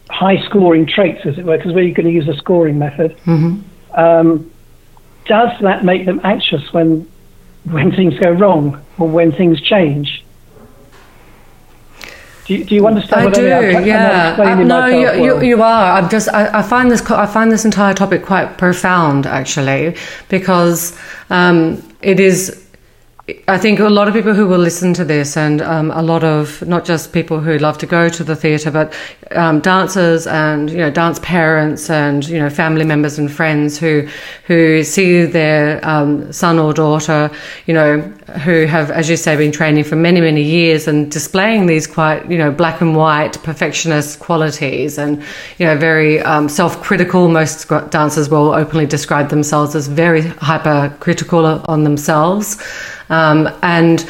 high 0.08 0.42
scoring 0.46 0.86
traits, 0.86 1.24
as 1.24 1.38
it 1.38 1.44
were, 1.44 1.56
because 1.56 1.72
we're 1.72 1.94
going 1.94 2.06
to 2.06 2.12
use 2.12 2.28
a 2.28 2.36
scoring 2.36 2.78
method, 2.78 3.16
mm-hmm. 3.24 3.60
um, 3.98 4.50
does 5.26 5.50
that 5.60 5.84
make 5.84 6.06
them 6.06 6.20
anxious 6.24 6.72
when 6.72 7.08
when 7.64 7.92
things 7.92 8.18
go 8.18 8.30
wrong 8.30 8.82
or 8.98 9.06
when 9.06 9.32
things 9.32 9.60
change? 9.60 10.24
Do 12.50 12.56
you, 12.56 12.64
do 12.64 12.74
you 12.74 12.84
understand? 12.84 13.28
I 13.28 13.30
do. 13.30 13.46
I 13.48 13.80
yeah. 13.84 14.36
Uh, 14.36 14.54
no, 14.64 14.86
you, 14.86 15.24
you, 15.24 15.40
you, 15.40 15.62
are. 15.62 15.96
I'm 15.96 16.08
just. 16.08 16.28
I, 16.30 16.58
I, 16.58 16.62
find 16.62 16.90
this. 16.90 17.00
I 17.08 17.24
find 17.24 17.52
this 17.52 17.64
entire 17.64 17.94
topic 17.94 18.24
quite 18.24 18.58
profound, 18.58 19.24
actually, 19.24 19.94
because 20.28 20.98
um, 21.30 21.80
it 22.02 22.18
is 22.18 22.59
I 23.48 23.58
think 23.58 23.80
a 23.80 23.88
lot 23.88 24.08
of 24.08 24.14
people 24.14 24.34
who 24.34 24.46
will 24.46 24.58
listen 24.58 24.94
to 24.94 25.04
this, 25.04 25.36
and 25.36 25.60
um, 25.62 25.90
a 25.90 26.02
lot 26.02 26.24
of 26.24 26.66
not 26.66 26.84
just 26.84 27.12
people 27.12 27.40
who 27.40 27.58
love 27.58 27.76
to 27.78 27.86
go 27.86 28.08
to 28.08 28.24
the 28.24 28.36
theatre, 28.36 28.70
but 28.70 28.92
um, 29.32 29.60
dancers 29.60 30.26
and 30.26 30.70
you 30.70 30.78
know 30.78 30.90
dance 30.90 31.18
parents 31.20 31.90
and 31.90 32.26
you 32.28 32.38
know 32.38 32.48
family 32.48 32.84
members 32.84 33.18
and 33.18 33.30
friends 33.30 33.78
who 33.78 34.08
who 34.44 34.82
see 34.82 35.24
their 35.24 35.84
um, 35.86 36.32
son 36.32 36.58
or 36.58 36.72
daughter, 36.72 37.30
you 37.66 37.74
know, 37.74 38.00
who 38.44 38.66
have, 38.66 38.90
as 38.90 39.10
you 39.10 39.16
say, 39.16 39.36
been 39.36 39.52
training 39.52 39.84
for 39.84 39.96
many 39.96 40.20
many 40.20 40.42
years 40.42 40.88
and 40.88 41.10
displaying 41.10 41.66
these 41.66 41.86
quite 41.86 42.30
you 42.30 42.38
know 42.38 42.50
black 42.50 42.80
and 42.80 42.96
white 42.96 43.42
perfectionist 43.42 44.20
qualities, 44.20 44.98
and 44.98 45.22
you 45.58 45.66
know 45.66 45.76
very 45.76 46.20
um, 46.20 46.48
self 46.48 46.80
critical. 46.82 47.28
Most 47.28 47.68
dancers 47.90 48.28
will 48.28 48.52
openly 48.52 48.86
describe 48.86 49.28
themselves 49.30 49.74
as 49.74 49.88
very 49.88 50.22
hypercritical 50.22 51.44
on 51.46 51.84
themselves. 51.84 52.56
Um, 53.10 53.48
and 53.62 54.08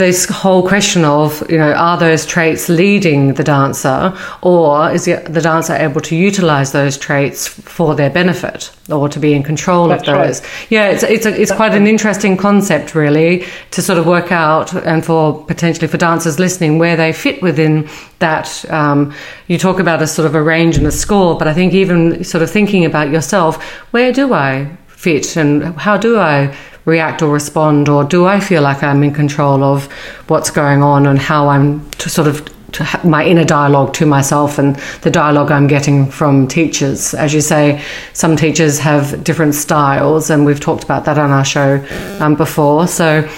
this 0.00 0.24
whole 0.28 0.66
question 0.66 1.04
of, 1.04 1.48
you 1.50 1.58
know, 1.58 1.72
are 1.72 1.98
those 1.98 2.24
traits 2.24 2.68
leading 2.68 3.34
the 3.34 3.44
dancer 3.44 4.16
or 4.40 4.90
is 4.90 5.04
the 5.04 5.40
dancer 5.42 5.74
able 5.74 6.00
to 6.00 6.16
utilize 6.16 6.72
those 6.72 6.96
traits 6.96 7.46
for 7.46 7.94
their 7.94 8.08
benefit 8.08 8.72
or 8.90 9.08
to 9.08 9.18
be 9.18 9.34
in 9.34 9.42
control 9.42 9.88
That's 9.88 10.08
of 10.08 10.14
those? 10.14 10.40
Right. 10.40 10.70
Yeah, 10.70 10.88
it's, 10.88 11.02
it's, 11.02 11.26
a, 11.26 11.40
it's 11.40 11.52
quite 11.52 11.74
an 11.74 11.86
interesting 11.86 12.36
concept, 12.36 12.94
really, 12.94 13.44
to 13.72 13.82
sort 13.82 13.98
of 13.98 14.06
work 14.06 14.32
out 14.32 14.74
and 14.74 15.04
for 15.04 15.44
potentially 15.44 15.86
for 15.86 15.98
dancers 15.98 16.38
listening 16.38 16.78
where 16.78 16.96
they 16.96 17.12
fit 17.12 17.42
within 17.42 17.88
that. 18.20 18.64
Um, 18.70 19.12
you 19.48 19.58
talk 19.58 19.80
about 19.80 20.00
a 20.00 20.06
sort 20.06 20.24
of 20.24 20.34
a 20.34 20.42
range 20.42 20.78
and 20.78 20.86
a 20.86 20.92
score, 20.92 21.36
but 21.36 21.46
I 21.46 21.52
think 21.52 21.74
even 21.74 22.24
sort 22.24 22.42
of 22.42 22.50
thinking 22.50 22.84
about 22.84 23.10
yourself, 23.10 23.62
where 23.92 24.12
do 24.12 24.32
I 24.32 24.76
fit 25.00 25.36
and 25.36 25.62
how 25.80 25.96
do 25.96 26.18
I 26.18 26.54
react 26.84 27.22
or 27.22 27.32
respond, 27.32 27.88
or 27.88 28.04
do 28.04 28.26
I 28.26 28.38
feel 28.38 28.60
like 28.60 28.82
I'm 28.82 29.02
in 29.02 29.14
control 29.14 29.62
of 29.64 29.90
what's 30.28 30.50
going 30.50 30.82
on 30.82 31.06
and 31.06 31.18
how 31.18 31.48
I'm 31.48 31.88
to 31.92 32.10
sort 32.10 32.28
of 32.28 32.44
to 32.72 33.00
my 33.02 33.24
inner 33.24 33.44
dialogue 33.44 33.94
to 33.94 34.06
myself 34.06 34.58
and 34.58 34.76
the 35.02 35.10
dialogue 35.10 35.50
I'm 35.50 35.66
getting 35.66 36.10
from 36.10 36.46
teachers. 36.46 37.14
As 37.14 37.32
you 37.32 37.40
say, 37.40 37.82
some 38.12 38.36
teachers 38.36 38.78
have 38.78 39.24
different 39.24 39.54
styles, 39.54 40.30
and 40.30 40.44
we've 40.44 40.60
talked 40.60 40.84
about 40.84 41.06
that 41.06 41.18
on 41.18 41.30
our 41.30 41.44
show 41.44 41.84
um, 42.20 42.34
before. 42.34 42.86
So, 42.86 43.28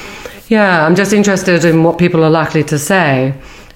yeah, 0.48 0.84
I'm 0.84 0.96
just 0.96 1.12
interested 1.12 1.64
in 1.64 1.84
what 1.84 1.96
people 1.96 2.24
are 2.24 2.30
likely 2.30 2.64
to 2.64 2.78
say 2.78 3.34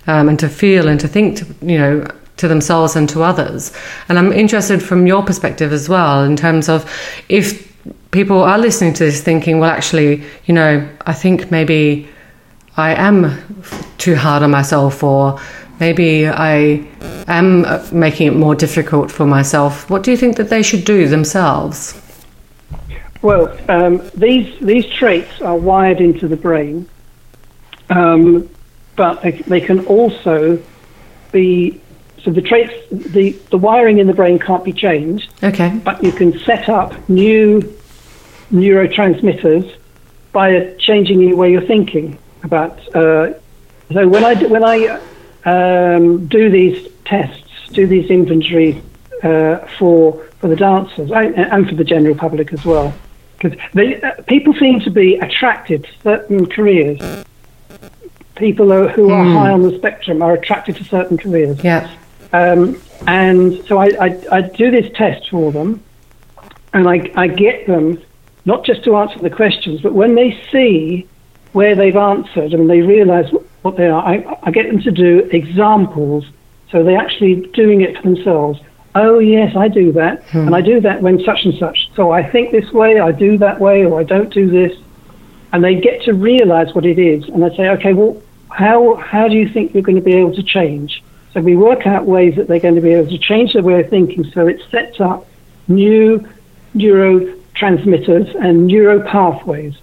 um, 0.08 0.28
and 0.28 0.38
to 0.40 0.48
feel 0.48 0.88
and 0.88 0.98
to 1.00 1.08
think, 1.08 1.38
to, 1.38 1.46
you 1.62 1.78
know, 1.78 2.06
to 2.36 2.48
themselves 2.48 2.96
and 2.96 3.08
to 3.08 3.22
others. 3.22 3.72
And 4.08 4.18
I'm 4.18 4.32
interested 4.32 4.82
from 4.82 5.06
your 5.06 5.22
perspective 5.22 5.72
as 5.72 5.88
well 5.88 6.24
in 6.24 6.36
terms 6.36 6.68
of 6.68 6.84
if 7.28 7.75
people 8.10 8.42
are 8.42 8.58
listening 8.58 8.94
to 8.94 9.04
this 9.04 9.22
thinking, 9.22 9.58
well, 9.58 9.70
actually, 9.70 10.22
you 10.46 10.54
know, 10.54 10.88
I 11.06 11.12
think 11.12 11.50
maybe 11.50 12.08
I 12.76 12.94
am 12.94 13.38
too 13.98 14.16
hard 14.16 14.42
on 14.42 14.50
myself, 14.50 15.02
or 15.02 15.40
maybe 15.80 16.28
I 16.28 16.86
am 17.26 17.66
making 17.92 18.26
it 18.28 18.34
more 18.34 18.54
difficult 18.54 19.10
for 19.10 19.26
myself. 19.26 19.88
What 19.90 20.02
do 20.02 20.10
you 20.10 20.16
think 20.16 20.36
that 20.36 20.50
they 20.50 20.62
should 20.62 20.84
do 20.84 21.08
themselves? 21.08 22.00
Well, 23.22 23.56
um, 23.68 24.08
these 24.14 24.58
these 24.60 24.86
traits 24.86 25.40
are 25.40 25.56
wired 25.56 26.00
into 26.00 26.28
the 26.28 26.36
brain, 26.36 26.88
um, 27.90 28.48
but 28.94 29.22
they, 29.22 29.32
they 29.32 29.60
can 29.60 29.84
also 29.86 30.62
be 31.32 31.80
so 32.22 32.30
the 32.30 32.42
traits 32.42 32.74
the 32.90 33.32
the 33.50 33.58
wiring 33.58 33.98
in 33.98 34.06
the 34.06 34.14
brain 34.14 34.38
can't 34.38 34.64
be 34.64 34.72
changed. 34.72 35.32
Okay, 35.42 35.80
but 35.82 36.04
you 36.04 36.12
can 36.12 36.38
set 36.40 36.68
up 36.68 37.08
new 37.08 37.62
neurotransmitters 38.52 39.76
by 40.32 40.74
changing 40.78 41.20
the 41.20 41.34
way 41.34 41.50
you're 41.50 41.62
thinking 41.62 42.18
about. 42.42 42.78
Uh, 42.94 43.34
so 43.92 44.06
when 44.08 44.24
I 44.24 44.34
when 44.46 44.64
I 44.64 45.00
um, 45.44 46.26
do 46.26 46.50
these 46.50 46.88
tests, 47.04 47.70
do 47.72 47.86
these 47.86 48.10
inventory 48.10 48.82
uh, 49.22 49.58
for 49.78 50.24
for 50.38 50.48
the 50.48 50.56
dancers 50.56 51.10
and 51.12 51.68
for 51.68 51.74
the 51.74 51.84
general 51.84 52.14
public 52.14 52.52
as 52.52 52.64
well, 52.64 52.94
because 53.38 53.58
uh, 53.76 54.22
people 54.26 54.52
seem 54.54 54.80
to 54.80 54.90
be 54.90 55.16
attracted 55.16 55.84
to 55.84 55.90
certain 56.02 56.46
careers. 56.46 57.24
People 58.34 58.70
are, 58.70 58.88
who 58.88 59.10
are 59.10 59.24
mm. 59.24 59.32
high 59.32 59.50
on 59.50 59.62
the 59.62 59.74
spectrum 59.78 60.20
are 60.20 60.34
attracted 60.34 60.76
to 60.76 60.84
certain 60.84 61.16
careers. 61.16 61.58
Yeah. 61.64 61.90
Um, 62.34 62.78
and 63.06 63.64
so 63.66 63.78
I, 63.78 63.86
I, 63.98 64.18
I, 64.30 64.40
do 64.42 64.70
this 64.70 64.92
test 64.94 65.30
for 65.30 65.50
them, 65.52 65.82
and 66.74 66.86
I, 66.86 67.10
I 67.14 67.28
get 67.28 67.66
them 67.66 68.02
not 68.46 68.64
just 68.64 68.84
to 68.84 68.96
answer 68.96 69.18
the 69.18 69.30
questions, 69.30 69.82
but 69.82 69.92
when 69.92 70.14
they 70.14 70.40
see 70.50 71.06
where 71.52 71.74
they've 71.74 71.96
answered 71.96 72.54
and 72.54 72.70
they 72.70 72.80
realize 72.80 73.30
what 73.62 73.76
they 73.76 73.88
are, 73.88 74.02
I, 74.02 74.38
I 74.42 74.50
get 74.50 74.68
them 74.68 74.80
to 74.82 74.90
do 74.90 75.28
examples. 75.32 76.24
So 76.70 76.82
they're 76.82 76.98
actually 76.98 77.46
doing 77.52 77.82
it 77.82 77.96
for 77.96 78.02
themselves. 78.02 78.60
Oh, 78.94 79.18
yes, 79.18 79.54
I 79.56 79.68
do 79.68 79.92
that. 79.92 80.22
Hmm. 80.30 80.46
And 80.46 80.56
I 80.56 80.60
do 80.60 80.80
that 80.80 81.02
when 81.02 81.22
such 81.24 81.44
and 81.44 81.54
such. 81.58 81.90
So 81.94 82.12
I 82.12 82.28
think 82.28 82.50
this 82.50 82.72
way, 82.72 83.00
I 83.00 83.12
do 83.12 83.36
that 83.38 83.60
way, 83.60 83.84
or 83.84 84.00
I 84.00 84.04
don't 84.04 84.32
do 84.32 84.48
this. 84.48 84.76
And 85.52 85.62
they 85.62 85.74
get 85.80 86.02
to 86.02 86.12
realize 86.12 86.74
what 86.74 86.86
it 86.86 86.98
is. 86.98 87.28
And 87.28 87.44
I 87.44 87.54
say, 87.56 87.68
okay, 87.70 87.94
well, 87.94 88.20
how, 88.50 88.94
how 88.94 89.28
do 89.28 89.36
you 89.36 89.48
think 89.48 89.74
you're 89.74 89.82
going 89.82 89.96
to 89.96 90.02
be 90.02 90.14
able 90.14 90.34
to 90.34 90.42
change? 90.42 91.02
So 91.32 91.40
we 91.40 91.56
work 91.56 91.86
out 91.86 92.06
ways 92.06 92.36
that 92.36 92.48
they're 92.48 92.60
going 92.60 92.76
to 92.76 92.80
be 92.80 92.94
able 92.94 93.10
to 93.10 93.18
change 93.18 93.52
their 93.52 93.62
way 93.62 93.80
of 93.80 93.90
thinking 93.90 94.24
so 94.32 94.46
it 94.46 94.60
sets 94.70 95.00
up 95.00 95.26
new 95.68 96.26
neuro 96.74 97.36
transmitters 97.56 98.34
and 98.36 98.66
neuro 98.66 99.00
pathways. 99.00 99.74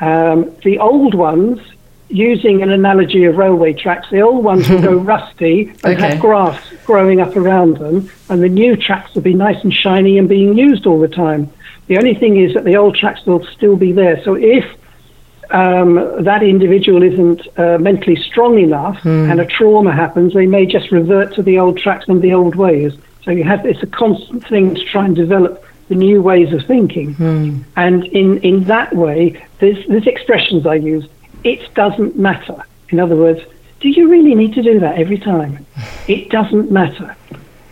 Um, 0.00 0.54
the 0.64 0.78
old 0.78 1.14
ones, 1.14 1.60
using 2.08 2.62
an 2.62 2.70
analogy 2.70 3.24
of 3.24 3.36
railway 3.36 3.72
tracks, 3.72 4.08
the 4.10 4.20
old 4.20 4.44
ones 4.44 4.68
will 4.68 4.82
go 4.82 4.96
rusty 5.14 5.68
and 5.84 5.94
okay. 5.96 6.10
have 6.10 6.20
grass 6.20 6.60
growing 6.84 7.20
up 7.20 7.36
around 7.36 7.78
them, 7.78 8.10
and 8.28 8.42
the 8.42 8.48
new 8.48 8.76
tracks 8.76 9.14
will 9.14 9.22
be 9.22 9.34
nice 9.34 9.62
and 9.62 9.72
shiny 9.72 10.18
and 10.18 10.28
being 10.28 10.58
used 10.58 10.86
all 10.86 11.00
the 11.00 11.08
time. 11.08 11.50
The 11.86 11.98
only 11.98 12.14
thing 12.14 12.36
is 12.36 12.54
that 12.54 12.64
the 12.64 12.76
old 12.76 12.96
tracks 12.96 13.24
will 13.26 13.44
still 13.46 13.76
be 13.76 13.92
there. 13.92 14.22
So 14.24 14.34
if 14.34 14.64
um, 15.50 15.94
that 16.24 16.42
individual 16.42 17.02
isn't 17.02 17.46
uh, 17.58 17.78
mentally 17.78 18.16
strong 18.16 18.58
enough 18.58 18.98
mm. 19.02 19.30
and 19.30 19.40
a 19.40 19.46
trauma 19.46 19.92
happens, 19.92 20.34
they 20.34 20.46
may 20.46 20.66
just 20.66 20.90
revert 20.90 21.34
to 21.34 21.42
the 21.42 21.58
old 21.58 21.78
tracks 21.78 22.08
and 22.08 22.22
the 22.22 22.32
old 22.32 22.56
ways. 22.56 22.94
So 23.24 23.30
you 23.30 23.44
have 23.44 23.64
it's 23.66 23.82
a 23.82 23.86
constant 23.86 24.46
thing 24.48 24.74
to 24.74 24.84
try 24.84 25.04
and 25.04 25.14
develop 25.14 25.61
the 25.88 25.94
new 25.94 26.22
ways 26.22 26.52
of 26.52 26.64
thinking. 26.66 27.14
Mm. 27.14 27.64
And 27.76 28.04
in, 28.06 28.38
in 28.38 28.64
that 28.64 28.94
way, 28.94 29.44
there's, 29.58 29.86
there's 29.86 30.06
expressions 30.06 30.66
I 30.66 30.74
use. 30.74 31.06
It 31.44 31.74
doesn't 31.74 32.16
matter. 32.16 32.64
In 32.90 33.00
other 33.00 33.16
words, 33.16 33.40
do 33.80 33.88
you 33.88 34.08
really 34.08 34.34
need 34.34 34.54
to 34.54 34.62
do 34.62 34.80
that 34.80 34.98
every 34.98 35.18
time? 35.18 35.66
It 36.08 36.30
doesn't 36.30 36.72
matter. 36.72 37.16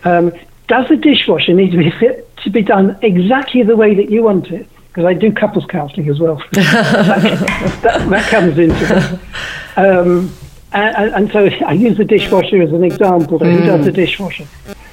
Um, 0.05 0.31
does 0.67 0.87
the 0.87 0.95
dishwasher 0.95 1.53
need 1.53 1.71
to 1.71 1.77
be 1.77 1.91
fit 1.91 2.33
to 2.37 2.49
be 2.49 2.61
done 2.61 2.97
exactly 3.01 3.61
the 3.63 3.75
way 3.75 3.93
that 3.93 4.09
you 4.09 4.23
want 4.23 4.47
it, 4.47 4.67
because 4.87 5.05
I 5.05 5.13
do 5.13 5.31
couples 5.31 5.65
counselling 5.65 6.09
as 6.09 6.19
well. 6.19 6.41
that, 6.53 7.81
that, 7.83 8.09
that, 8.09 8.29
comes 8.29 8.57
into 8.57 8.73
it. 8.73 9.77
Um, 9.77 10.33
and, 10.71 11.13
and, 11.13 11.31
so 11.31 11.45
I 11.65 11.73
use 11.73 11.97
the 11.97 12.05
dishwasher 12.05 12.61
as 12.61 12.71
an 12.71 12.83
example. 12.83 13.39
Mm. 13.39 13.59
Who 13.59 13.65
does 13.65 13.85
the 13.85 13.91
dishwasher? 13.91 14.47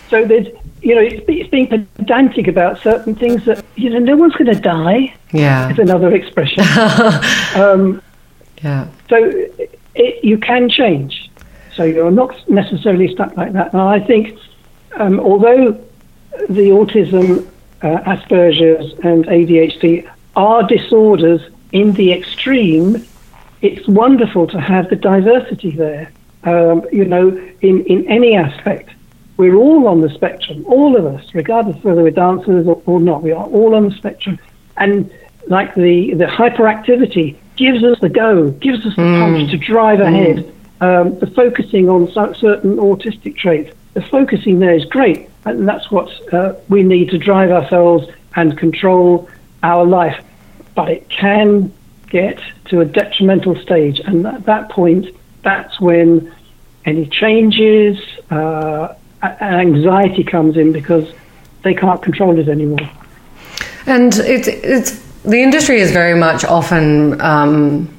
So 0.08 0.24
there's, 0.24 0.46
you 0.82 0.94
know, 0.94 1.02
it's, 1.02 1.22
it's 1.28 1.50
being 1.50 1.66
pedantic 1.66 2.48
about 2.48 2.80
certain 2.80 3.14
things 3.14 3.44
that 3.44 3.64
you 3.76 3.90
know 3.90 3.98
no 3.98 4.16
one's 4.16 4.34
going 4.34 4.52
to 4.52 4.60
die. 4.60 5.14
Yeah, 5.32 5.70
is 5.70 5.78
another 5.78 6.14
expression. 6.14 6.62
um, 7.54 8.02
yeah. 8.62 8.88
So 9.08 9.30
it, 9.94 10.24
you 10.24 10.38
can 10.38 10.68
change. 10.70 11.30
So 11.74 11.84
you're 11.84 12.10
not 12.10 12.48
necessarily 12.48 13.12
stuck 13.12 13.36
like 13.36 13.52
that. 13.52 13.72
And 13.72 13.82
I 13.82 14.00
think, 14.00 14.38
um, 14.96 15.20
although 15.20 15.72
the 16.48 16.70
autism, 16.70 17.46
uh, 17.82 18.16
Asperger's, 18.16 18.94
and 19.04 19.26
ADHD 19.26 20.08
are 20.34 20.62
disorders 20.62 21.42
in 21.72 21.92
the 21.92 22.12
extreme, 22.12 23.06
it's 23.60 23.86
wonderful 23.86 24.46
to 24.48 24.60
have 24.60 24.88
the 24.88 24.96
diversity 24.96 25.70
there. 25.70 26.10
Um, 26.44 26.86
you 26.92 27.04
know, 27.04 27.28
in, 27.60 27.84
in 27.84 28.08
any 28.08 28.36
aspect. 28.36 28.90
We're 29.38 29.54
all 29.54 29.86
on 29.86 30.00
the 30.00 30.10
spectrum, 30.10 30.66
all 30.66 30.96
of 30.96 31.06
us, 31.06 31.32
regardless 31.32 31.76
of 31.76 31.84
whether 31.84 32.02
we're 32.02 32.10
dancers 32.10 32.66
or, 32.66 32.82
or 32.86 33.00
not. 33.00 33.22
We 33.22 33.32
are 33.32 33.46
all 33.46 33.74
on 33.76 33.88
the 33.88 33.94
spectrum. 33.94 34.38
And 34.76 35.10
like 35.46 35.74
the, 35.74 36.14
the 36.14 36.26
hyperactivity 36.26 37.36
gives 37.56 37.82
us 37.84 37.98
the 38.00 38.08
go, 38.08 38.50
gives 38.50 38.84
us 38.84 38.96
the 38.96 39.02
mm. 39.02 39.20
punch 39.20 39.50
to 39.52 39.56
drive 39.56 40.00
ahead. 40.00 40.38
Mm. 40.38 40.54
Um, 40.80 41.18
the 41.20 41.28
focusing 41.28 41.88
on 41.88 42.10
certain 42.12 42.76
autistic 42.76 43.36
traits, 43.36 43.74
the 43.94 44.02
focusing 44.02 44.58
there 44.58 44.74
is 44.74 44.84
great, 44.84 45.28
and 45.44 45.68
that's 45.68 45.90
what 45.90 46.08
uh, 46.32 46.54
we 46.68 46.82
need 46.82 47.10
to 47.10 47.18
drive 47.18 47.50
ourselves 47.50 48.06
and 48.36 48.56
control 48.58 49.28
our 49.62 49.84
life. 49.84 50.24
But 50.74 50.90
it 50.90 51.08
can 51.08 51.72
get 52.08 52.40
to 52.66 52.80
a 52.80 52.84
detrimental 52.84 53.60
stage, 53.60 54.00
and 54.00 54.26
at 54.26 54.44
that 54.46 54.70
point, 54.70 55.06
that's 55.42 55.80
when 55.80 56.32
any 56.84 57.06
changes, 57.06 57.98
uh, 58.30 58.94
anxiety 59.22 60.24
comes 60.24 60.56
in 60.56 60.72
because 60.72 61.12
they 61.62 61.74
can't 61.74 62.02
control 62.02 62.38
it 62.38 62.48
anymore. 62.48 62.88
And 63.86 64.14
it's 64.16 64.48
it's 64.48 64.98
the 65.22 65.42
industry 65.42 65.80
is 65.80 65.92
very 65.92 66.18
much 66.18 66.44
often. 66.44 67.20
Um, 67.20 67.97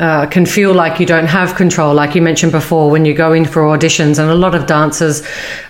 uh, 0.00 0.26
can 0.26 0.46
feel 0.46 0.72
like 0.72 0.98
you 0.98 1.04
don't 1.04 1.26
have 1.26 1.54
control, 1.56 1.94
like 1.94 2.14
you 2.14 2.22
mentioned 2.22 2.52
before, 2.52 2.90
when 2.90 3.04
you 3.04 3.12
go 3.12 3.34
in 3.34 3.44
for 3.44 3.62
auditions. 3.62 4.18
And 4.18 4.30
a 4.30 4.34
lot 4.34 4.54
of 4.54 4.66
dancers, 4.66 5.22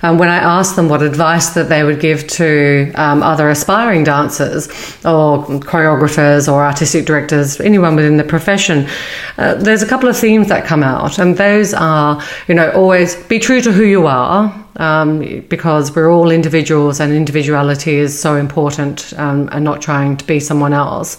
um, 0.02 0.18
when 0.18 0.28
I 0.28 0.36
ask 0.36 0.76
them 0.76 0.88
what 0.88 1.02
advice 1.02 1.50
that 1.50 1.68
they 1.68 1.82
would 1.82 1.98
give 1.98 2.26
to 2.28 2.92
um, 2.94 3.24
other 3.24 3.50
aspiring 3.50 4.04
dancers 4.04 4.68
or 5.04 5.44
choreographers 5.66 6.50
or 6.50 6.64
artistic 6.64 7.06
directors, 7.06 7.60
anyone 7.60 7.96
within 7.96 8.18
the 8.18 8.24
profession, 8.24 8.88
uh, 9.36 9.54
there's 9.54 9.82
a 9.82 9.86
couple 9.86 10.08
of 10.08 10.16
themes 10.16 10.48
that 10.48 10.64
come 10.64 10.84
out. 10.84 11.18
And 11.18 11.36
those 11.36 11.74
are, 11.74 12.22
you 12.46 12.54
know, 12.54 12.70
always 12.70 13.16
be 13.24 13.40
true 13.40 13.60
to 13.60 13.72
who 13.72 13.84
you 13.84 14.06
are. 14.06 14.54
Um, 14.76 15.44
because 15.48 15.94
we're 15.94 16.10
all 16.10 16.30
individuals 16.30 17.00
and 17.00 17.12
individuality 17.12 17.96
is 17.96 18.18
so 18.18 18.36
important 18.36 19.12
um, 19.18 19.48
and 19.52 19.62
not 19.62 19.82
trying 19.82 20.16
to 20.16 20.24
be 20.24 20.40
someone 20.40 20.72
else. 20.72 21.18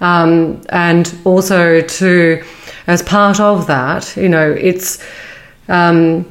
Um, 0.00 0.62
and 0.68 1.14
also 1.24 1.80
to, 1.80 2.44
as 2.86 3.02
part 3.02 3.40
of 3.40 3.66
that, 3.66 4.16
you 4.16 4.28
know, 4.28 4.50
it's 4.50 5.02
um, 5.68 6.24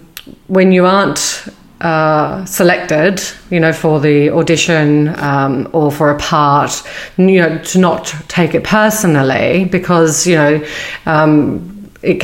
when 0.47 0.71
you 0.71 0.85
aren't 0.85 1.47
uh, 1.81 2.45
selected, 2.45 3.21
you 3.51 3.59
know, 3.59 3.73
for 3.73 3.99
the 3.99 4.29
audition 4.29 5.09
um, 5.19 5.69
or 5.73 5.91
for 5.91 6.09
a 6.09 6.17
part, 6.17 6.83
you 7.17 7.39
know, 7.39 7.57
to 7.59 7.79
not 7.79 8.13
take 8.27 8.55
it 8.55 8.63
personally 8.63 9.65
because 9.65 10.25
you 10.25 10.35
know 10.35 10.65
um, 11.05 11.89
it, 12.01 12.23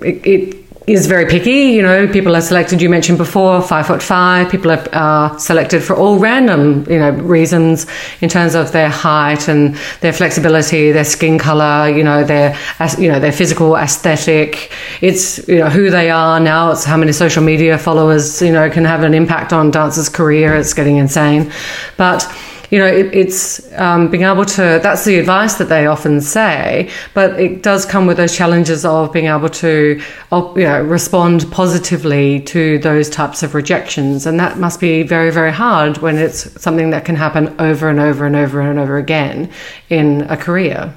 it, 0.00 0.26
it 0.26 0.67
is 0.88 1.06
very 1.06 1.26
picky. 1.26 1.72
You 1.76 1.82
know, 1.82 2.08
people 2.08 2.34
are 2.34 2.40
selected. 2.40 2.80
You 2.80 2.88
mentioned 2.88 3.18
before, 3.18 3.60
five 3.62 3.86
foot 3.86 4.02
five. 4.02 4.50
People 4.50 4.70
are 4.70 4.88
uh, 4.92 5.36
selected 5.38 5.82
for 5.82 5.94
all 5.94 6.18
random, 6.18 6.84
you 6.90 6.98
know, 6.98 7.10
reasons 7.10 7.86
in 8.20 8.28
terms 8.28 8.54
of 8.54 8.72
their 8.72 8.88
height 8.88 9.48
and 9.48 9.76
their 10.00 10.12
flexibility, 10.12 10.92
their 10.92 11.04
skin 11.04 11.38
color. 11.38 11.88
You 11.88 12.04
know, 12.04 12.24
their 12.24 12.56
you 12.98 13.08
know 13.08 13.20
their 13.20 13.32
physical 13.32 13.76
aesthetic. 13.76 14.72
It's 15.00 15.46
you 15.48 15.58
know 15.58 15.70
who 15.70 15.90
they 15.90 16.10
are 16.10 16.40
now. 16.40 16.72
It's 16.72 16.84
how 16.84 16.96
many 16.96 17.12
social 17.12 17.42
media 17.42 17.78
followers 17.78 18.40
you 18.40 18.52
know 18.52 18.70
can 18.70 18.84
have 18.84 19.02
an 19.02 19.14
impact 19.14 19.52
on 19.52 19.70
dancers' 19.70 20.08
career. 20.08 20.54
It's 20.56 20.74
getting 20.74 20.96
insane, 20.96 21.52
but 21.96 22.26
you 22.70 22.78
know, 22.78 22.86
it, 22.86 23.14
it's 23.14 23.72
um, 23.74 24.10
being 24.10 24.24
able 24.24 24.44
to, 24.44 24.80
that's 24.82 25.04
the 25.04 25.18
advice 25.18 25.54
that 25.54 25.68
they 25.68 25.86
often 25.86 26.20
say, 26.20 26.90
but 27.14 27.38
it 27.40 27.62
does 27.62 27.86
come 27.86 28.06
with 28.06 28.16
those 28.16 28.36
challenges 28.36 28.84
of 28.84 29.12
being 29.12 29.26
able 29.26 29.48
to, 29.48 30.00
you 30.32 30.54
know, 30.56 30.82
respond 30.82 31.50
positively 31.50 32.40
to 32.40 32.78
those 32.80 33.08
types 33.08 33.42
of 33.42 33.54
rejections. 33.54 34.26
And 34.26 34.38
that 34.38 34.58
must 34.58 34.80
be 34.80 35.02
very, 35.02 35.30
very 35.30 35.52
hard 35.52 35.98
when 35.98 36.18
it's 36.18 36.60
something 36.60 36.90
that 36.90 37.04
can 37.04 37.16
happen 37.16 37.54
over 37.58 37.88
and 37.88 38.00
over 38.00 38.26
and 38.26 38.36
over 38.36 38.60
and 38.60 38.78
over 38.78 38.98
again 38.98 39.50
in 39.88 40.22
a 40.22 40.36
career. 40.36 40.94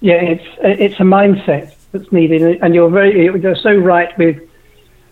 Yeah, 0.00 0.20
it's, 0.20 0.44
it's 0.62 1.00
a 1.00 1.04
mindset 1.04 1.74
that's 1.92 2.12
needed. 2.12 2.60
And 2.62 2.74
you're 2.74 2.90
very, 2.90 3.24
you're 3.24 3.56
so 3.56 3.74
right 3.74 4.16
with 4.18 4.45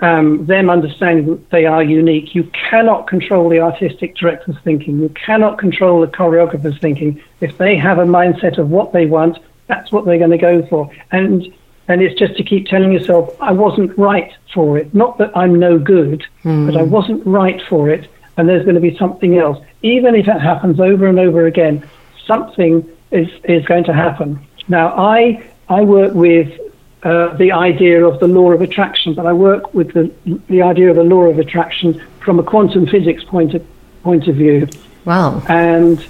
um, 0.04 0.44
them 0.44 0.68
understanding 0.68 1.26
that 1.26 1.50
they 1.50 1.64
are 1.64 1.82
unique. 1.82 2.34
You 2.34 2.44
cannot 2.68 3.06
control 3.06 3.48
the 3.48 3.60
artistic 3.60 4.16
director's 4.16 4.58
thinking. 4.62 4.98
You 4.98 5.08
cannot 5.08 5.58
control 5.58 6.02
the 6.02 6.08
choreographer's 6.08 6.78
thinking. 6.78 7.22
If 7.40 7.56
they 7.56 7.76
have 7.76 7.98
a 7.98 8.04
mindset 8.04 8.58
of 8.58 8.68
what 8.68 8.92
they 8.92 9.06
want, 9.06 9.38
that's 9.66 9.90
what 9.90 10.04
they're 10.04 10.18
going 10.18 10.30
to 10.30 10.38
go 10.38 10.66
for. 10.66 10.90
And 11.10 11.52
and 11.88 12.02
it's 12.02 12.18
just 12.18 12.36
to 12.36 12.42
keep 12.42 12.66
telling 12.66 12.92
yourself, 12.92 13.36
I 13.40 13.52
wasn't 13.52 13.96
right 13.98 14.32
for 14.54 14.78
it. 14.78 14.94
Not 14.94 15.18
that 15.18 15.36
I'm 15.36 15.58
no 15.58 15.78
good, 15.78 16.24
mm. 16.42 16.66
but 16.66 16.78
I 16.78 16.82
wasn't 16.82 17.26
right 17.26 17.60
for 17.68 17.90
it. 17.90 18.10
And 18.36 18.48
there's 18.48 18.64
going 18.64 18.74
to 18.74 18.80
be 18.80 18.96
something 18.96 19.38
else. 19.38 19.62
Even 19.82 20.14
if 20.14 20.26
it 20.26 20.40
happens 20.40 20.80
over 20.80 21.06
and 21.06 21.18
over 21.18 21.46
again, 21.46 21.86
something 22.26 22.88
is, 23.10 23.28
is 23.44 23.66
going 23.66 23.84
to 23.84 23.92
happen. 23.92 24.40
Now, 24.66 24.88
I, 24.96 25.44
I 25.68 25.82
work 25.82 26.14
with 26.14 26.58
uh, 27.04 27.36
the 27.36 27.52
idea 27.52 28.04
of 28.04 28.18
the 28.18 28.26
law 28.26 28.50
of 28.52 28.62
attraction, 28.62 29.14
but 29.14 29.26
I 29.26 29.32
work 29.32 29.74
with 29.74 29.92
the, 29.92 30.10
the 30.48 30.62
idea 30.62 30.88
of 30.90 30.96
the 30.96 31.04
law 31.04 31.24
of 31.24 31.38
attraction 31.38 32.02
from 32.24 32.38
a 32.38 32.42
quantum 32.42 32.86
physics 32.86 33.22
point 33.24 33.54
of, 33.54 33.64
point 34.02 34.26
of 34.26 34.36
view. 34.36 34.66
Wow. 35.04 35.42
And 35.48 36.04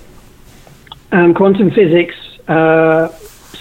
um, 1.10 1.34
quantum 1.34 1.72
physics 1.72 2.14
uh, 2.46 3.08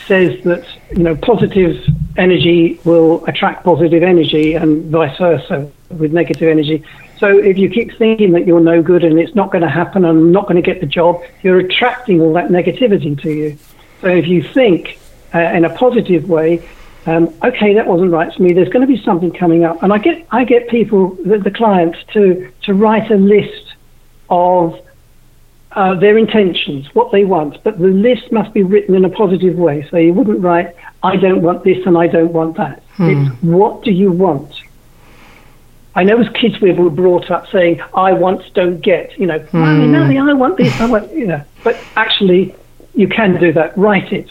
says 0.08 0.44
that 0.44 0.66
you 0.92 1.04
know 1.04 1.16
positive 1.16 1.84
energy 2.18 2.80
will 2.84 3.26
attract 3.26 3.64
positive 3.64 4.04
energy 4.04 4.54
and 4.54 4.86
vice 4.92 5.18
versa 5.18 5.72
with 5.90 6.14
negative 6.14 6.50
energy. 6.50 6.84
So 7.18 7.38
if 7.38 7.58
you 7.58 7.70
keep 7.70 7.98
thinking 7.98 8.34
that 8.34 8.46
you're 8.46 8.60
no 8.60 8.84
good 8.84 9.04
and 9.04 9.18
it's 9.18 9.34
not 9.34 9.52
going 9.52 9.62
to 9.62 9.70
happen 9.70 10.06
and 10.06 10.20
I'm 10.20 10.32
not 10.32 10.44
going 10.44 10.62
to 10.62 10.62
get 10.62 10.82
the 10.82 10.88
job, 10.88 11.24
you're 11.42 11.60
attracting 11.60 12.22
all 12.22 12.34
that 12.34 12.50
negativity 12.50 13.20
to 13.22 13.32
you. 13.32 13.58
So 14.02 14.08
if 14.08 14.28
you 14.28 14.44
think 14.44 15.00
uh, 15.34 15.40
in 15.40 15.66
a 15.66 15.74
positive 15.76 16.30
way, 16.30 16.68
um, 17.06 17.34
okay, 17.44 17.74
that 17.74 17.86
wasn't 17.86 18.12
right 18.12 18.34
for 18.34 18.42
me. 18.42 18.54
There's 18.54 18.70
going 18.70 18.88
to 18.88 18.88
be 18.88 19.02
something 19.04 19.32
coming 19.32 19.66
up, 19.66 19.84
and 19.84 19.92
I 19.92 19.98
get 19.98 20.26
I 20.32 20.46
get 20.46 20.70
people, 20.70 21.16
the, 21.26 21.38
the 21.38 21.52
clients, 21.52 22.00
to 22.14 22.52
to 22.64 22.74
write 22.74 23.12
a 23.12 23.16
list 23.16 23.74
of 24.30 24.80
uh, 25.74 25.96
their 25.96 26.18
intentions, 26.18 26.94
what 26.96 27.12
they 27.12 27.26
want, 27.26 27.62
but 27.64 27.78
the 27.78 27.88
list 27.88 28.32
must 28.32 28.54
be 28.54 28.64
written 28.64 28.96
in 28.96 29.04
a 29.04 29.10
positive 29.10 29.58
way. 29.58 29.86
So 29.90 29.98
you 29.98 30.14
wouldn't 30.14 30.40
write, 30.40 30.76
"I 31.02 31.18
don't 31.18 31.42
want 31.42 31.66
this" 31.66 31.86
and 31.86 31.98
"I 31.98 32.08
don't 32.08 32.32
want 32.32 32.56
that." 32.58 32.82
Hmm. 32.94 33.10
It's 33.10 33.44
what 33.44 33.84
do 33.84 33.92
you 33.92 34.12
want? 34.12 34.62
I 35.96 36.04
know 36.04 36.20
as 36.20 36.30
kids 36.30 36.60
we 36.62 36.72
were 36.72 36.90
brought 36.90 37.30
up 37.30 37.50
saying, 37.52 37.82
"I 37.94 38.14
want, 38.14 38.54
don't 38.54 38.80
get." 38.80 39.20
You 39.20 39.26
know, 39.26 39.40
hmm. 39.40 39.92
Mommy, 39.92 40.18
I 40.18 40.32
want 40.32 40.56
this. 40.56 40.80
I 40.80 40.86
want, 40.86 41.12
you 41.12 41.28
know. 41.28 41.44
But 41.66 41.78
actually, 41.98 42.56
you 42.96 43.10
can 43.10 43.38
do 43.42 43.52
that. 43.52 43.78
Write 43.78 44.14
it 44.14 44.30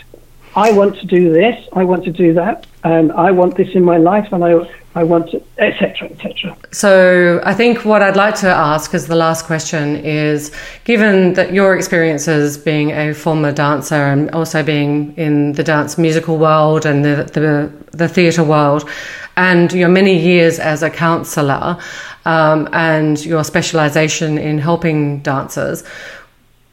I 0.54 0.72
want 0.72 0.98
to 0.98 1.06
do 1.06 1.32
this, 1.32 1.66
I 1.72 1.84
want 1.84 2.04
to 2.04 2.12
do 2.12 2.34
that, 2.34 2.66
and 2.84 3.12
I 3.12 3.30
want 3.30 3.56
this 3.56 3.74
in 3.74 3.84
my 3.84 3.96
life, 3.96 4.32
and 4.32 4.44
I 4.44 4.54
I 4.94 5.04
want 5.04 5.30
to, 5.30 5.42
etc., 5.58 6.08
etc. 6.10 6.56
So 6.72 7.40
I 7.44 7.54
think 7.54 7.84
what 7.84 8.02
I'd 8.02 8.16
like 8.16 8.34
to 8.36 8.48
ask 8.48 8.92
as 8.92 9.06
the 9.06 9.14
last 9.14 9.46
question 9.46 9.96
is, 9.96 10.52
given 10.84 11.32
that 11.34 11.54
your 11.54 11.74
experiences 11.76 12.58
being 12.58 12.90
a 12.90 13.14
former 13.14 13.52
dancer 13.52 13.94
and 13.94 14.30
also 14.32 14.62
being 14.62 15.14
in 15.16 15.52
the 15.52 15.64
dance 15.64 15.96
musical 15.96 16.36
world 16.36 16.84
and 16.84 17.04
the 17.04 17.30
the, 17.32 17.72
the 17.96 18.08
theatre 18.08 18.44
world, 18.44 18.88
and 19.36 19.72
your 19.72 19.88
many 19.88 20.18
years 20.18 20.58
as 20.58 20.82
a 20.82 20.90
counsellor, 20.90 21.78
um, 22.24 22.68
and 22.72 23.24
your 23.24 23.44
specialisation 23.44 24.38
in 24.38 24.58
helping 24.58 25.20
dancers. 25.20 25.84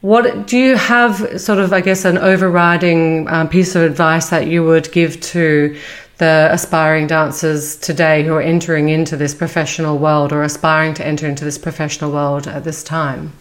What 0.00 0.46
do 0.46 0.56
you 0.58 0.76
have, 0.76 1.40
sort 1.40 1.58
of, 1.58 1.72
I 1.72 1.80
guess, 1.80 2.04
an 2.04 2.16
overriding 2.16 3.28
um, 3.28 3.48
piece 3.48 3.74
of 3.74 3.82
advice 3.82 4.30
that 4.30 4.46
you 4.46 4.64
would 4.64 4.90
give 4.92 5.20
to 5.20 5.76
the 6.18 6.48
aspiring 6.50 7.06
dancers 7.06 7.76
today 7.76 8.24
who 8.24 8.34
are 8.34 8.42
entering 8.42 8.88
into 8.88 9.16
this 9.16 9.34
professional 9.34 9.98
world 9.98 10.32
or 10.32 10.42
aspiring 10.42 10.94
to 10.94 11.06
enter 11.06 11.26
into 11.26 11.44
this 11.44 11.58
professional 11.58 12.12
world 12.12 12.46
at 12.46 12.64
this 12.64 12.82
time? 12.82 13.32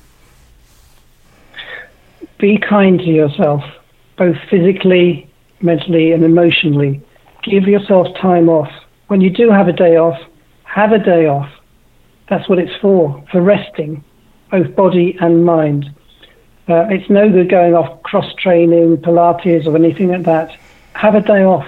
be 2.40 2.58
kind 2.58 3.00
to 3.00 3.06
yourself, 3.06 3.62
both 4.18 4.38
physically, 4.50 5.30
mentally, 5.62 6.14
and 6.14 6.24
emotionally. 6.24 7.02
Give 7.44 7.64
yourself 7.64 8.08
time 8.20 8.50
off. 8.50 8.72
When 9.08 9.22
you 9.22 9.30
do 9.30 9.52
have 9.52 9.68
a 9.68 9.74
day 9.74 9.98
off, 9.98 10.20
have 10.64 10.92
a 10.92 11.00
day 11.00 11.28
off. 11.28 11.52
That's 12.30 12.48
what 12.48 12.60
it's 12.60 12.76
for, 12.82 13.24
for 13.32 13.42
resting, 13.42 14.04
both 14.52 14.76
body 14.76 15.18
and 15.20 15.46
mind. 15.46 15.94
Uh, 16.70 16.86
it's 16.90 17.10
no 17.10 17.30
good 17.30 17.50
going 17.50 17.74
off 17.74 18.04
cross 18.04 18.32
training, 18.36 18.98
Pilates, 18.98 19.66
or 19.66 19.76
anything 19.76 20.10
like 20.10 20.24
that. 20.24 20.56
Have 20.94 21.16
a 21.16 21.22
day 21.22 21.44
off. 21.44 21.68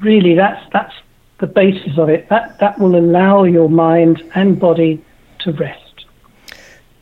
Really, 0.00 0.34
that's 0.34 0.64
that's 0.72 0.94
the 1.38 1.46
basis 1.46 1.98
of 1.98 2.08
it. 2.08 2.28
That 2.30 2.58
that 2.60 2.78
will 2.78 2.96
allow 2.96 3.44
your 3.44 3.68
mind 3.68 4.22
and 4.34 4.58
body 4.58 5.04
to 5.40 5.52
rest. 5.52 5.90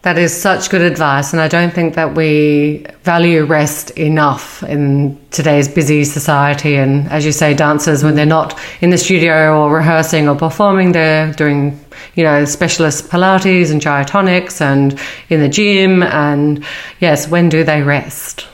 That 0.02 0.16
is 0.16 0.32
such 0.32 0.70
good 0.70 0.80
advice, 0.80 1.32
and 1.32 1.42
I 1.42 1.48
don't 1.48 1.72
think 1.72 1.94
that 1.94 2.14
we 2.14 2.86
value 3.02 3.44
rest 3.44 3.90
enough 3.90 4.62
in 4.62 5.20
today's 5.30 5.68
busy 5.68 6.04
society. 6.04 6.76
And 6.76 7.08
as 7.08 7.26
you 7.26 7.32
say, 7.32 7.52
dancers, 7.52 8.04
when 8.04 8.14
they're 8.14 8.24
not 8.24 8.58
in 8.80 8.90
the 8.90 8.98
studio 8.98 9.60
or 9.60 9.74
rehearsing 9.74 10.28
or 10.28 10.36
performing, 10.36 10.92
they're 10.92 11.32
doing, 11.32 11.78
you 12.18 12.24
know, 12.24 12.44
specialist 12.44 13.08
Pilates 13.08 13.70
and 13.70 13.80
gyrotonics 13.80 14.60
and 14.60 15.00
in 15.28 15.40
the 15.40 15.48
gym. 15.48 16.02
And 16.02 16.64
yes, 16.98 17.28
when 17.28 17.48
do 17.48 17.62
they 17.62 17.80
rest? 17.80 18.48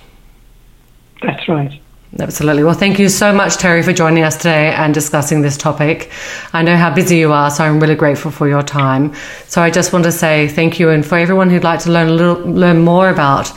That's 1.23 1.49
right. 1.49 1.81
Absolutely. 2.21 2.63
Well, 2.63 2.75
thank 2.75 2.99
you 2.99 3.09
so 3.09 3.33
much, 3.33 3.57
Terry, 3.57 3.83
for 3.83 3.95
joining 3.95 4.23
us 4.23 4.37
today 4.37 4.75
and 4.75 4.93
discussing 4.93 5.41
this 5.41 5.57
topic. 5.57 6.11
I 6.53 6.61
know 6.61 6.77
how 6.77 6.95
busy 6.95 7.17
you 7.17 7.33
are, 7.33 7.51
so 7.51 7.65
I'm 7.65 7.81
really 7.81 7.95
grateful 7.95 8.31
for 8.31 8.47
your 8.47 8.63
time. 8.63 9.15
So 9.47 9.63
I 9.63 9.71
just 9.71 9.95
want 9.95 10.05
to 10.05 10.13
say 10.13 10.49
thank 10.49 10.79
you, 10.79 10.91
and 10.91 11.03
for 11.05 11.17
everyone 11.17 11.49
who'd 11.49 11.65
like 11.65 11.81
to 11.81 11.91
learn 11.91 12.09
a 12.09 12.13
little, 12.13 12.41
learn 12.45 12.83
more 12.83 13.09
about 13.09 13.51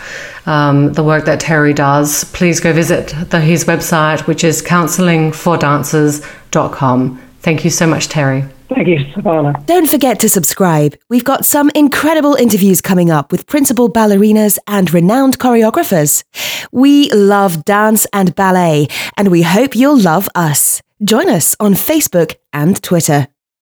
um, 0.46 0.94
the 0.94 1.04
work 1.04 1.26
that 1.26 1.42
Terry 1.42 1.74
does, 1.74 2.24
please 2.24 2.62
go 2.62 2.72
visit 2.72 3.14
the, 3.30 3.42
his 3.42 3.66
website, 3.66 4.26
which 4.26 4.46
is 4.46 4.62
counsellingfordancers.com. 4.62 7.22
Thank 7.42 7.66
you 7.66 7.70
so 7.70 7.86
much, 7.86 8.08
Terry. 8.08 8.46
Thank 8.70 8.88
you, 8.88 9.00
Savannah. 9.14 9.54
Don't 9.66 9.90
forget 9.90 10.20
to 10.20 10.30
subscribe. 10.30 10.98
We've 11.10 11.24
got 11.24 11.46
some 11.46 11.72
incredible 11.74 12.36
interviews 12.36 12.82
coming 12.82 13.10
up 13.10 13.32
with 13.32 13.48
principal 13.48 13.92
ballerinas 13.92 14.60
and 14.68 14.94
renowned 14.94 15.40
choreographers. 15.40 16.24
We 16.72 17.10
love 17.12 17.64
dance 17.64 18.06
and 18.12 18.36
ballet, 18.36 18.88
and 19.16 19.30
we 19.30 19.42
hope 19.44 19.76
you'll 19.76 20.00
love 20.00 20.28
us. 20.36 20.82
Join 21.04 21.30
us 21.30 21.56
on 21.60 21.76
Facebook 21.76 22.36
and 22.52 22.82
Twitter. 22.82 23.28